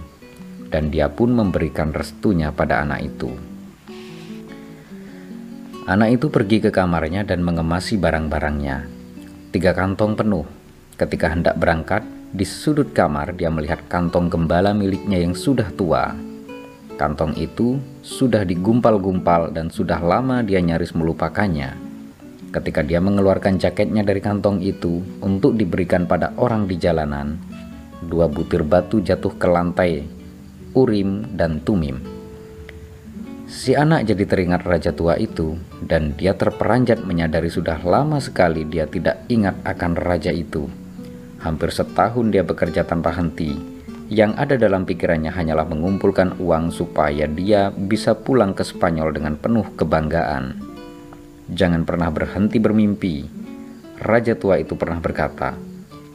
Dan 0.70 0.94
dia 0.94 1.10
pun 1.10 1.34
memberikan 1.34 1.90
restunya 1.90 2.54
pada 2.54 2.86
anak 2.86 3.10
itu. 3.10 3.34
Anak 5.90 6.14
itu 6.14 6.30
pergi 6.30 6.62
ke 6.62 6.70
kamarnya 6.70 7.26
dan 7.26 7.42
mengemasi 7.42 7.98
barang-barangnya. 7.98 8.86
Tiga 9.50 9.74
kantong 9.74 10.14
penuh. 10.14 10.46
Ketika 10.94 11.34
hendak 11.34 11.58
berangkat, 11.58 12.06
di 12.30 12.46
sudut 12.46 12.94
kamar 12.94 13.34
dia 13.34 13.50
melihat 13.50 13.82
kantong 13.90 14.30
gembala 14.30 14.78
miliknya 14.78 15.18
yang 15.18 15.34
sudah 15.34 15.74
tua. 15.74 16.14
Kantong 16.94 17.34
itu 17.34 17.82
sudah 18.06 18.46
digumpal-gumpal 18.46 19.50
dan 19.50 19.74
sudah 19.74 19.98
lama 19.98 20.46
dia 20.46 20.62
nyaris 20.62 20.94
melupakannya. 20.94 21.87
Ketika 22.48 22.80
dia 22.80 22.96
mengeluarkan 22.96 23.60
jaketnya 23.60 24.00
dari 24.00 24.24
kantong 24.24 24.64
itu 24.64 25.04
untuk 25.20 25.60
diberikan 25.60 26.08
pada 26.08 26.32
orang 26.40 26.64
di 26.64 26.80
jalanan, 26.80 27.36
dua 28.00 28.24
butir 28.24 28.64
batu 28.64 29.04
jatuh 29.04 29.36
ke 29.36 29.44
lantai, 29.44 30.08
Urim 30.72 31.36
dan 31.36 31.60
Tumim. 31.60 32.00
Si 33.48 33.72
anak 33.72 34.04
jadi 34.08 34.24
teringat 34.28 34.64
raja 34.64 34.92
tua 34.92 35.16
itu, 35.16 35.56
dan 35.84 36.12
dia 36.16 36.36
terperanjat 36.36 37.04
menyadari 37.04 37.48
sudah 37.48 37.80
lama 37.80 38.20
sekali 38.20 38.64
dia 38.64 38.84
tidak 38.84 39.24
ingat 39.32 39.56
akan 39.64 39.96
raja 39.96 40.32
itu. 40.32 40.68
Hampir 41.40 41.72
setahun 41.72 42.28
dia 42.28 42.44
bekerja 42.44 42.84
tanpa 42.84 43.12
henti. 43.16 43.56
Yang 44.08 44.32
ada 44.40 44.54
dalam 44.56 44.88
pikirannya 44.88 45.32
hanyalah 45.32 45.64
mengumpulkan 45.68 46.40
uang 46.40 46.72
supaya 46.72 47.28
dia 47.28 47.72
bisa 47.72 48.16
pulang 48.16 48.56
ke 48.56 48.64
Spanyol 48.64 49.16
dengan 49.16 49.36
penuh 49.36 49.64
kebanggaan. 49.76 50.67
Jangan 51.48 51.88
pernah 51.88 52.12
berhenti 52.12 52.60
bermimpi. 52.60 53.24
Raja 53.98 54.36
tua 54.36 54.60
itu 54.60 54.76
pernah 54.76 55.00
berkata, 55.00 55.56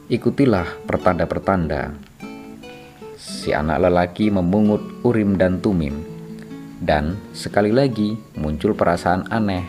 "Ikutilah 0.06 0.86
pertanda-pertanda." 0.86 1.90
Si 3.18 3.50
anak 3.50 3.82
lelaki 3.82 4.30
memungut 4.30 5.02
Urim 5.02 5.34
dan 5.34 5.58
Tumim, 5.58 6.00
dan 6.80 7.18
sekali 7.34 7.74
lagi 7.74 8.16
muncul 8.38 8.78
perasaan 8.78 9.26
aneh, 9.28 9.66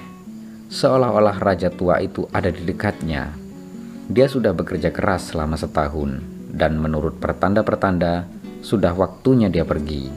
seolah-olah 0.69 1.39
raja 1.41 1.73
tua 1.73 1.99
itu 1.99 2.29
ada 2.29 2.51
di 2.53 2.61
dekatnya. 2.63 3.33
Dia 4.05 4.29
sudah 4.29 4.53
bekerja 4.53 4.93
keras 4.93 5.33
selama 5.33 5.57
setahun, 5.57 6.21
dan 6.53 6.77
menurut 6.77 7.17
pertanda-pertanda, 7.17 8.29
sudah 8.61 8.93
waktunya 8.93 9.49
dia 9.49 9.65
pergi. 9.65 10.07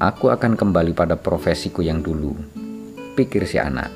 Aku 0.00 0.32
akan 0.32 0.56
kembali 0.56 0.96
pada 0.96 1.14
profesiku 1.14 1.84
yang 1.84 2.00
dulu, 2.00 2.34
pikir 3.14 3.46
si 3.46 3.60
anak. 3.60 3.90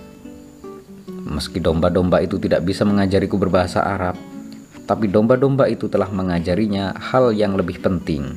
Meski 1.24 1.58
domba-domba 1.58 2.20
itu 2.20 2.36
tidak 2.36 2.68
bisa 2.68 2.84
mengajariku 2.84 3.40
berbahasa 3.40 3.80
Arab, 3.80 4.14
tapi 4.84 5.08
domba-domba 5.08 5.64
itu 5.72 5.88
telah 5.88 6.12
mengajarinya 6.12 6.92
hal 7.00 7.32
yang 7.32 7.56
lebih 7.56 7.80
penting, 7.80 8.36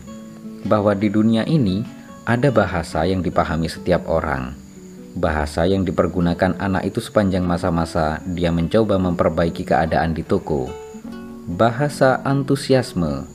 bahwa 0.63 0.95
di 0.95 1.11
dunia 1.11 1.43
ini 1.43 1.83
ada 2.23 2.47
bahasa 2.51 3.03
yang 3.03 3.19
dipahami 3.19 3.67
setiap 3.67 4.07
orang. 4.07 4.55
Bahasa 5.17 5.65
yang 5.67 5.83
dipergunakan 5.83 6.61
anak 6.61 6.87
itu 6.87 7.01
sepanjang 7.03 7.43
masa-masa 7.43 8.21
dia 8.23 8.53
mencoba 8.53 8.95
memperbaiki 9.01 9.65
keadaan 9.65 10.13
di 10.13 10.21
toko. 10.21 10.69
Bahasa 11.47 12.21
antusiasme, 12.21 13.25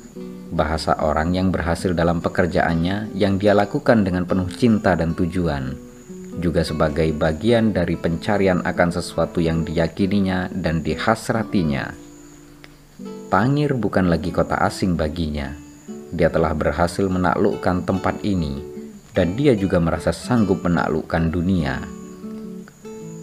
bahasa 0.52 0.94
orang 1.00 1.32
yang 1.32 1.48
berhasil 1.48 1.96
dalam 1.96 2.20
pekerjaannya 2.20 3.16
yang 3.16 3.40
dia 3.40 3.56
lakukan 3.56 4.04
dengan 4.04 4.28
penuh 4.28 4.46
cinta 4.52 4.92
dan 4.92 5.16
tujuan, 5.16 5.74
juga 6.40 6.64
sebagai 6.64 7.12
bagian 7.12 7.76
dari 7.76 7.98
pencarian 7.98 8.64
akan 8.64 8.88
sesuatu 8.88 9.42
yang 9.42 9.68
diyakininya 9.68 10.48
dan 10.54 10.80
dihasratinya. 10.80 11.92
Tangir 13.28 13.72
bukan 13.76 14.08
lagi 14.12 14.28
kota 14.32 14.60
asing 14.60 14.96
baginya. 14.96 15.52
Dia 16.12 16.28
telah 16.28 16.52
berhasil 16.52 17.08
menaklukkan 17.08 17.88
tempat 17.88 18.20
ini, 18.24 18.60
dan 19.16 19.32
dia 19.36 19.56
juga 19.56 19.80
merasa 19.80 20.12
sanggup 20.12 20.60
menaklukkan 20.64 21.32
dunia. 21.32 21.80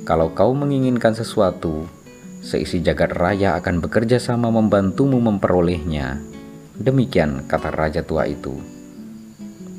Kalau 0.09 0.33
kau 0.33 0.57
menginginkan 0.57 1.13
sesuatu, 1.13 1.85
seisi 2.41 2.81
jagat 2.81 3.13
raya 3.13 3.53
akan 3.61 3.85
bekerja 3.85 4.17
sama 4.17 4.49
membantumu 4.49 5.21
memperolehnya. 5.21 6.17
Demikian 6.73 7.45
kata 7.45 7.69
raja 7.69 8.01
tua 8.01 8.25
itu. 8.25 8.78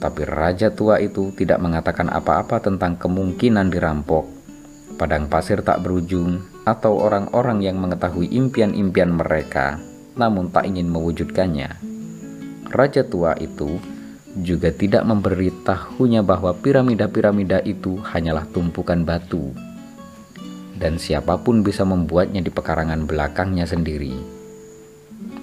Tapi 0.00 0.24
raja 0.24 0.72
tua 0.72 0.96
itu 0.96 1.30
tidak 1.36 1.60
mengatakan 1.60 2.08
apa-apa 2.08 2.64
tentang 2.64 2.96
kemungkinan 2.96 3.68
dirampok, 3.68 4.24
padang 4.96 5.28
pasir 5.28 5.60
tak 5.60 5.84
berujung, 5.84 6.40
atau 6.64 6.96
orang-orang 7.04 7.60
yang 7.60 7.76
mengetahui 7.76 8.32
impian-impian 8.32 9.12
mereka 9.12 9.76
namun 10.20 10.50
tak 10.50 10.68
ingin 10.68 10.92
mewujudkannya. 10.92 11.70
Raja 12.70 13.02
tua 13.08 13.34
itu 13.40 13.80
juga 14.36 14.70
tidak 14.70 15.02
memberitahunya 15.08 16.22
bahwa 16.22 16.54
piramida-piramida 16.54 17.64
itu 17.66 17.98
hanyalah 17.98 18.46
tumpukan 18.52 19.02
batu, 19.02 19.50
dan 20.78 21.00
siapa 21.00 21.40
pun 21.42 21.66
bisa 21.66 21.82
membuatnya 21.82 22.44
di 22.44 22.52
pekarangan 22.52 23.08
belakangnya 23.08 23.66
sendiri. 23.66 24.29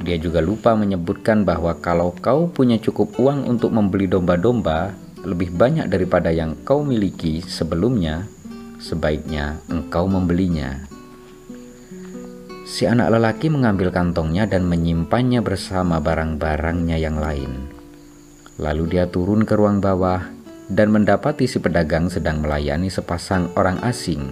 Dia 0.02 0.18
juga 0.18 0.40
lupa 0.40 0.74
menyebutkan 0.78 1.44
bahwa 1.44 1.76
kalau 1.78 2.16
kau 2.18 2.48
punya 2.48 2.80
cukup 2.80 3.18
uang 3.20 3.46
untuk 3.50 3.76
membeli 3.76 4.08
domba-domba 4.08 4.96
lebih 5.28 5.52
banyak 5.52 5.92
daripada 5.92 6.32
yang 6.32 6.56
kau 6.63 6.86
miliki 6.86 7.44
sebelumnya, 7.44 8.30
sebaiknya 8.80 9.60
engkau 9.68 10.08
membelinya. 10.08 10.88
Si 12.68 12.84
anak 12.84 13.16
lelaki 13.16 13.48
mengambil 13.48 13.92
kantongnya 13.92 14.44
dan 14.44 14.68
menyimpannya 14.68 15.40
bersama 15.40 16.04
barang-barangnya 16.04 17.00
yang 17.00 17.20
lain. 17.20 17.68
Lalu 18.60 18.98
dia 18.98 19.06
turun 19.08 19.48
ke 19.48 19.56
ruang 19.56 19.80
bawah 19.80 20.24
dan 20.68 20.92
mendapati 20.92 21.48
si 21.48 21.63
pedagang 21.63 22.12
sedang 22.12 22.44
melayani 22.44 22.92
sepasang 22.92 23.48
orang 23.56 23.80
asing. 23.88 24.32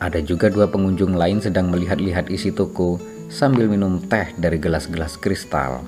Ada 0.00 0.24
juga 0.24 0.48
dua 0.48 0.68
pengunjung 0.68 1.16
lain 1.16 1.40
sedang 1.44 1.68
melihat-lihat 1.72 2.32
isi 2.32 2.52
toko 2.52 2.96
sambil 3.30 3.70
minum 3.70 4.02
teh 4.02 4.34
dari 4.34 4.58
gelas-gelas 4.58 5.14
kristal. 5.14 5.86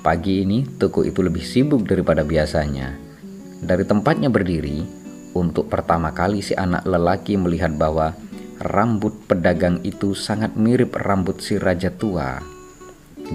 Pagi 0.00 0.40
ini 0.40 0.64
toko 0.64 1.04
itu 1.04 1.20
lebih 1.20 1.44
sibuk 1.44 1.84
daripada 1.84 2.24
biasanya. 2.24 2.96
Dari 3.60 3.84
tempatnya 3.84 4.32
berdiri, 4.32 4.80
untuk 5.36 5.68
pertama 5.68 6.16
kali 6.16 6.40
si 6.40 6.56
anak 6.56 6.88
lelaki 6.88 7.36
melihat 7.36 7.76
bahwa 7.76 8.16
rambut 8.64 9.12
pedagang 9.28 9.84
itu 9.84 10.16
sangat 10.16 10.56
mirip 10.56 10.96
rambut 10.96 11.44
si 11.44 11.60
raja 11.60 11.92
tua. 11.92 12.40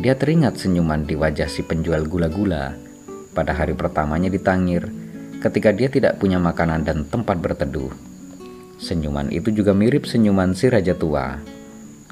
Dia 0.01 0.17
teringat 0.17 0.57
senyuman 0.57 1.05
di 1.05 1.13
wajah 1.13 1.47
si 1.47 1.61
penjual 1.61 2.09
gula-gula 2.09 2.73
pada 3.37 3.53
hari 3.53 3.77
pertamanya 3.77 4.33
di 4.33 4.41
Tangir 4.41 4.89
ketika 5.45 5.69
dia 5.69 5.93
tidak 5.93 6.17
punya 6.17 6.41
makanan 6.41 6.81
dan 6.81 7.05
tempat 7.05 7.37
berteduh. 7.37 7.93
Senyuman 8.81 9.29
itu 9.29 9.53
juga 9.53 9.71
mirip 9.77 10.09
senyuman 10.09 10.57
si 10.57 10.67
raja 10.67 10.97
tua. 10.97 11.54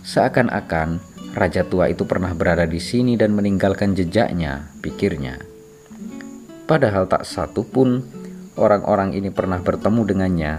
Seakan-akan 0.04 1.00
raja 1.34 1.64
tua 1.64 1.88
itu 1.88 2.04
pernah 2.04 2.36
berada 2.36 2.68
di 2.68 2.78
sini 2.78 3.16
dan 3.16 3.32
meninggalkan 3.34 3.96
jejaknya, 3.96 4.68
pikirnya. 4.84 5.40
Padahal 6.68 7.08
tak 7.08 7.24
satu 7.24 7.64
pun 7.64 8.04
orang-orang 8.60 9.16
ini 9.16 9.32
pernah 9.32 9.64
bertemu 9.64 10.02
dengannya 10.04 10.54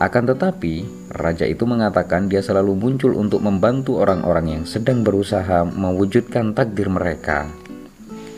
akan 0.00 0.32
tetapi, 0.32 0.88
raja 1.12 1.44
itu 1.44 1.68
mengatakan 1.68 2.24
dia 2.24 2.40
selalu 2.40 2.72
muncul 2.72 3.12
untuk 3.20 3.44
membantu 3.44 4.00
orang-orang 4.00 4.56
yang 4.56 4.64
sedang 4.64 5.04
berusaha 5.04 5.60
mewujudkan 5.68 6.56
takdir 6.56 6.88
mereka. 6.88 7.44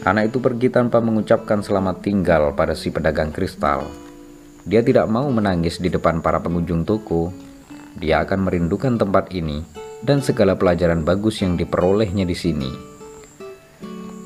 Anak 0.02 0.34
itu 0.34 0.42
pergi 0.42 0.74
tanpa 0.74 0.98
mengucapkan 0.98 1.62
selamat 1.62 2.02
tinggal 2.02 2.50
pada 2.58 2.74
si 2.74 2.90
pedagang 2.90 3.30
kristal. 3.30 3.86
Dia 4.66 4.82
tidak 4.82 5.06
mau 5.06 5.30
menangis 5.30 5.78
di 5.78 5.86
depan 5.86 6.18
para 6.18 6.42
pengunjung 6.42 6.82
toko. 6.82 7.30
Dia 7.94 8.26
akan 8.26 8.50
merindukan 8.50 8.98
tempat 8.98 9.30
ini 9.30 9.81
dan 10.02 10.22
segala 10.22 10.58
pelajaran 10.58 11.06
bagus 11.06 11.42
yang 11.42 11.54
diperolehnya 11.54 12.26
di 12.26 12.36
sini. 12.36 12.70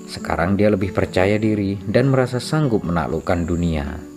Sekarang 0.09 0.57
dia 0.57 0.73
lebih 0.73 0.97
percaya 0.97 1.37
diri 1.37 1.77
dan 1.85 2.09
merasa 2.09 2.41
sanggup 2.41 2.85
menaklukkan 2.85 3.45
dunia 3.45 4.17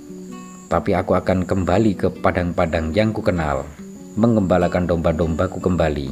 tapi 0.70 0.94
aku 0.94 1.18
akan 1.18 1.50
kembali 1.50 1.98
ke 1.98 2.08
padang-padang 2.22 2.94
yang 2.94 3.10
kukenal, 3.10 3.66
mengembalakan 4.14 4.86
domba-dombaku 4.86 5.58
kembali. 5.58 6.10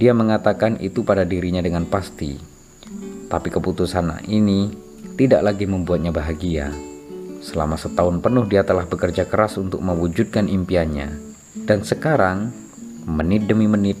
Dia 0.00 0.16
mengatakan 0.16 0.80
itu 0.80 1.04
pada 1.04 1.28
dirinya 1.28 1.60
dengan 1.60 1.84
pasti, 1.84 2.40
tapi 3.28 3.52
keputusan 3.52 4.24
ini 4.32 4.72
tidak 5.20 5.44
lagi 5.44 5.68
membuatnya 5.68 6.08
bahagia. 6.08 6.72
Selama 7.44 7.76
setahun 7.76 8.24
penuh 8.24 8.48
dia 8.48 8.64
telah 8.64 8.88
bekerja 8.88 9.28
keras 9.28 9.60
untuk 9.60 9.84
mewujudkan 9.84 10.48
impiannya, 10.48 11.20
dan 11.68 11.84
sekarang, 11.84 12.48
menit 13.04 13.44
demi 13.44 13.68
menit, 13.68 14.00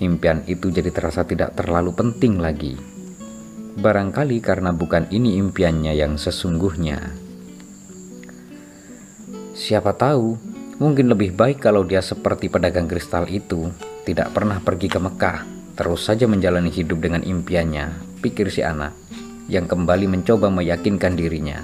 impian 0.00 0.42
itu 0.48 0.72
jadi 0.72 0.88
terasa 0.88 1.22
tidak 1.28 1.54
terlalu 1.54 1.92
penting 1.92 2.40
lagi. 2.40 2.74
Barangkali 3.78 4.42
karena 4.42 4.74
bukan 4.74 5.06
ini 5.14 5.38
impiannya 5.38 5.94
yang 5.94 6.18
sesungguhnya. 6.18 7.14
Siapa 9.54 9.94
tahu, 9.94 10.40
mungkin 10.80 11.12
lebih 11.12 11.36
baik 11.36 11.60
kalau 11.62 11.84
dia 11.84 12.00
seperti 12.00 12.48
pedagang 12.48 12.88
kristal 12.88 13.28
itu, 13.28 13.70
tidak 14.08 14.32
pernah 14.32 14.58
pergi 14.58 14.88
ke 14.88 14.98
Mekah, 14.98 15.44
terus 15.76 16.08
saja 16.08 16.24
menjalani 16.24 16.72
hidup 16.72 16.98
dengan 16.98 17.20
impiannya, 17.20 18.18
pikir 18.24 18.48
si 18.48 18.64
anak, 18.64 18.96
yang 19.46 19.68
kembali 19.68 20.08
mencoba 20.08 20.48
meyakinkan 20.48 21.14
dirinya. 21.14 21.60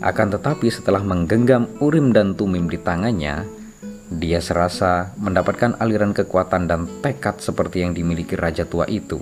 Akan 0.00 0.30
tetapi 0.30 0.70
setelah 0.70 1.02
menggenggam 1.02 1.66
urim 1.82 2.14
dan 2.14 2.38
tumim 2.38 2.70
di 2.70 2.78
tangannya, 2.78 3.63
dia 4.12 4.40
serasa 4.40 5.12
mendapatkan 5.16 5.80
aliran 5.80 6.12
kekuatan 6.12 6.68
dan 6.68 6.88
tekad 7.00 7.40
seperti 7.40 7.86
yang 7.86 7.92
dimiliki 7.96 8.36
raja 8.36 8.68
tua 8.68 8.84
itu. 8.88 9.20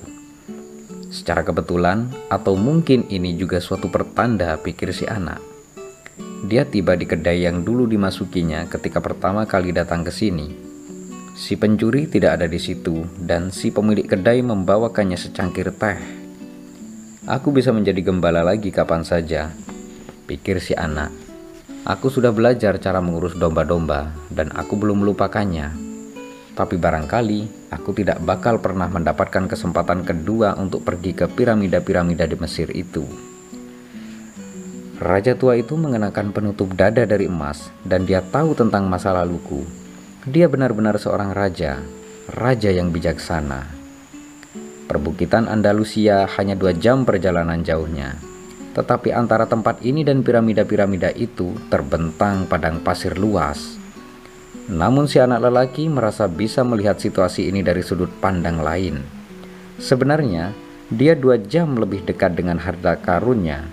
Secara 1.12 1.44
kebetulan, 1.44 2.08
atau 2.32 2.56
mungkin 2.56 3.06
ini 3.12 3.36
juga 3.36 3.60
suatu 3.60 3.92
pertanda 3.92 4.56
pikir 4.56 4.90
si 4.96 5.04
anak 5.04 5.52
dia 6.42 6.66
tiba 6.66 6.98
di 6.98 7.06
kedai 7.06 7.46
yang 7.46 7.62
dulu 7.62 7.86
dimasukinya 7.86 8.66
ketika 8.66 8.98
pertama 8.98 9.46
kali 9.46 9.70
datang 9.70 10.02
ke 10.02 10.10
sini. 10.10 10.50
Si 11.38 11.54
pencuri 11.54 12.10
tidak 12.10 12.42
ada 12.42 12.46
di 12.50 12.58
situ, 12.58 13.06
dan 13.14 13.54
si 13.54 13.70
pemilik 13.70 14.04
kedai 14.04 14.42
membawakannya 14.42 15.14
secangkir 15.14 15.70
teh. 15.70 16.02
Aku 17.30 17.54
bisa 17.54 17.70
menjadi 17.70 18.02
gembala 18.02 18.42
lagi 18.42 18.74
kapan 18.74 19.06
saja, 19.06 19.54
pikir 20.26 20.58
si 20.58 20.74
anak. 20.74 21.21
Aku 21.82 22.14
sudah 22.14 22.30
belajar 22.30 22.78
cara 22.78 23.02
mengurus 23.02 23.34
domba-domba, 23.34 24.14
dan 24.30 24.54
aku 24.54 24.78
belum 24.78 25.02
melupakannya. 25.02 25.74
Tapi 26.54 26.78
barangkali 26.78 27.72
aku 27.74 27.90
tidak 27.90 28.22
bakal 28.22 28.62
pernah 28.62 28.86
mendapatkan 28.86 29.50
kesempatan 29.50 30.06
kedua 30.06 30.54
untuk 30.62 30.86
pergi 30.86 31.10
ke 31.10 31.26
piramida-piramida 31.26 32.28
di 32.30 32.36
Mesir 32.38 32.70
itu. 32.70 33.02
Raja 35.02 35.34
tua 35.34 35.58
itu 35.58 35.74
mengenakan 35.74 36.30
penutup 36.30 36.70
dada 36.78 37.02
dari 37.02 37.26
emas 37.26 37.74
dan 37.82 38.06
dia 38.06 38.22
tahu 38.22 38.54
tentang 38.54 38.86
masa 38.86 39.10
laluku. 39.10 39.66
Dia 40.22 40.46
benar-benar 40.46 41.02
seorang 41.02 41.34
raja, 41.34 41.82
raja 42.30 42.70
yang 42.70 42.94
bijaksana. 42.94 43.66
Perbukitan 44.86 45.50
Andalusia 45.50 46.30
hanya 46.38 46.54
dua 46.54 46.78
jam 46.78 47.02
perjalanan 47.02 47.66
jauhnya. 47.66 48.31
Tetapi 48.72 49.12
antara 49.12 49.44
tempat 49.44 49.84
ini 49.84 50.00
dan 50.00 50.24
piramida-piramida 50.24 51.12
itu 51.12 51.52
terbentang 51.68 52.48
padang 52.48 52.80
pasir 52.80 53.16
luas. 53.20 53.76
Namun 54.72 55.04
si 55.10 55.20
anak 55.20 55.44
lelaki 55.44 55.92
merasa 55.92 56.24
bisa 56.24 56.64
melihat 56.64 56.96
situasi 56.96 57.52
ini 57.52 57.60
dari 57.60 57.84
sudut 57.84 58.08
pandang 58.22 58.64
lain. 58.64 59.04
Sebenarnya, 59.76 60.54
dia 60.88 61.12
dua 61.12 61.36
jam 61.36 61.76
lebih 61.76 62.04
dekat 62.04 62.32
dengan 62.32 62.56
harta 62.56 62.96
karunnya. 62.96 63.64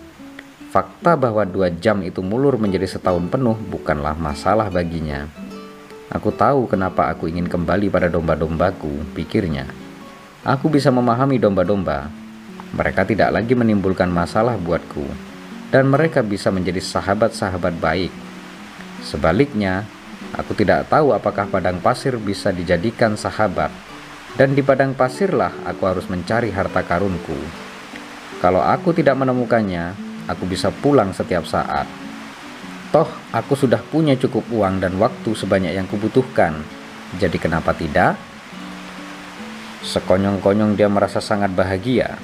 Fakta 0.70 1.18
bahwa 1.18 1.44
dua 1.48 1.74
jam 1.74 2.04
itu 2.06 2.22
mulur 2.22 2.60
menjadi 2.60 2.86
setahun 2.86 3.26
penuh 3.32 3.58
bukanlah 3.70 4.14
masalah 4.14 4.70
baginya. 4.70 5.26
Aku 6.10 6.34
tahu 6.34 6.66
kenapa 6.66 7.10
aku 7.14 7.30
ingin 7.30 7.46
kembali 7.46 7.94
pada 7.94 8.10
domba-dombaku, 8.10 9.14
pikirnya. 9.14 9.70
Aku 10.42 10.72
bisa 10.72 10.90
memahami 10.90 11.38
domba-domba. 11.38 12.10
Mereka 12.70 13.06
tidak 13.10 13.34
lagi 13.34 13.58
menimbulkan 13.58 14.10
masalah 14.14 14.54
buatku, 14.58 15.06
dan 15.74 15.90
mereka 15.90 16.22
bisa 16.22 16.54
menjadi 16.54 16.78
sahabat-sahabat 16.82 17.78
baik. 17.82 18.14
Sebaliknya, 19.02 19.88
aku 20.38 20.54
tidak 20.54 20.86
tahu 20.90 21.16
apakah 21.16 21.50
padang 21.50 21.82
pasir 21.82 22.18
bisa 22.22 22.54
dijadikan 22.54 23.18
sahabat, 23.18 23.74
dan 24.38 24.54
di 24.54 24.62
padang 24.62 24.94
pasirlah 24.94 25.50
aku 25.66 25.90
harus 25.90 26.06
mencari 26.12 26.54
harta 26.54 26.86
karunku. 26.86 27.38
Kalau 28.40 28.62
aku 28.62 28.94
tidak 28.94 29.18
menemukannya, 29.18 29.98
aku 30.30 30.46
bisa 30.46 30.70
pulang 30.70 31.12
setiap 31.12 31.44
saat. 31.50 31.90
Toh, 32.90 33.10
aku 33.30 33.54
sudah 33.54 33.82
punya 33.82 34.18
cukup 34.18 34.46
uang 34.50 34.82
dan 34.82 34.98
waktu 34.98 35.34
sebanyak 35.34 35.74
yang 35.74 35.86
kubutuhkan. 35.86 36.58
Jadi, 37.18 37.38
kenapa 37.38 37.74
tidak? 37.74 38.18
Sekonyong-konyong 39.86 40.74
dia 40.74 40.90
merasa 40.90 41.22
sangat 41.22 41.54
bahagia. 41.54 42.18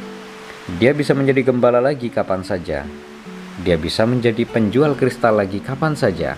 Dia 0.65 0.97
bisa 0.97 1.13
menjadi 1.13 1.45
gembala 1.45 1.77
lagi 1.77 2.09
kapan 2.09 2.41
saja. 2.41 2.89
Dia 3.61 3.77
bisa 3.77 4.01
menjadi 4.09 4.49
penjual 4.49 4.97
kristal 4.97 5.37
lagi 5.37 5.61
kapan 5.61 5.93
saja. 5.93 6.33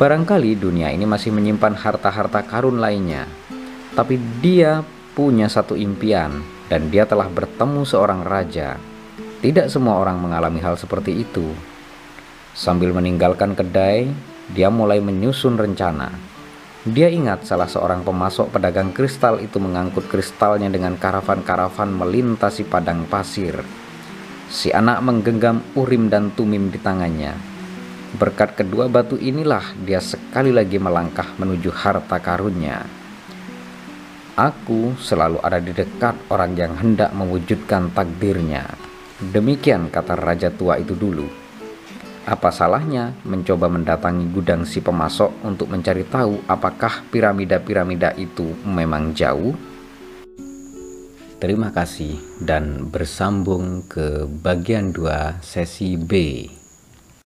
Barangkali 0.00 0.56
dunia 0.56 0.88
ini 0.88 1.04
masih 1.04 1.28
menyimpan 1.28 1.76
harta-harta 1.76 2.40
karun 2.40 2.80
lainnya. 2.80 3.28
Tapi 3.92 4.16
dia 4.40 4.80
punya 5.12 5.44
satu 5.52 5.76
impian 5.76 6.40
dan 6.72 6.88
dia 6.88 7.04
telah 7.04 7.28
bertemu 7.28 7.84
seorang 7.84 8.24
raja. 8.24 8.80
Tidak 9.44 9.68
semua 9.68 10.00
orang 10.00 10.16
mengalami 10.16 10.64
hal 10.64 10.80
seperti 10.80 11.12
itu. 11.20 11.52
Sambil 12.56 12.96
meninggalkan 12.96 13.52
kedai, 13.52 14.08
dia 14.56 14.72
mulai 14.72 15.04
menyusun 15.04 15.60
rencana. 15.60 16.31
Dia 16.82 17.06
ingat 17.06 17.46
salah 17.46 17.70
seorang 17.70 18.02
pemasok 18.02 18.58
pedagang 18.58 18.90
kristal 18.90 19.38
itu 19.38 19.62
mengangkut 19.62 20.10
kristalnya 20.10 20.66
dengan 20.66 20.98
karavan-karavan 20.98 21.94
melintasi 21.94 22.66
padang 22.66 23.06
pasir. 23.06 23.54
Si 24.50 24.74
anak 24.74 24.98
menggenggam 24.98 25.62
urim 25.78 26.10
dan 26.10 26.34
tumim 26.34 26.74
di 26.74 26.82
tangannya. 26.82 27.38
Berkat 28.18 28.58
kedua 28.58 28.90
batu 28.90 29.14
inilah 29.14 29.62
dia 29.86 30.02
sekali 30.02 30.50
lagi 30.50 30.82
melangkah 30.82 31.30
menuju 31.38 31.70
harta 31.70 32.18
karunnya. 32.18 32.82
Aku 34.34 34.98
selalu 34.98 35.38
ada 35.38 35.62
di 35.62 35.70
dekat 35.70 36.18
orang 36.34 36.58
yang 36.58 36.74
hendak 36.82 37.14
mewujudkan 37.14 37.94
takdirnya. 37.94 38.66
Demikian 39.22 39.86
kata 39.86 40.18
raja 40.18 40.50
tua 40.50 40.82
itu 40.82 40.98
dulu. 40.98 41.41
Apa 42.22 42.54
salahnya 42.54 43.18
mencoba 43.26 43.66
mendatangi 43.66 44.30
gudang 44.30 44.62
si 44.62 44.78
pemasok 44.78 45.42
untuk 45.42 45.66
mencari 45.66 46.06
tahu 46.06 46.46
apakah 46.46 47.02
piramida-piramida 47.10 48.14
itu 48.14 48.54
memang 48.62 49.10
jauh? 49.10 49.58
Terima 51.42 51.74
kasih 51.74 52.22
dan 52.38 52.86
bersambung 52.86 53.82
ke 53.90 54.30
bagian 54.30 54.94
2 54.94 55.42
sesi 55.42 55.98
B. 55.98 56.46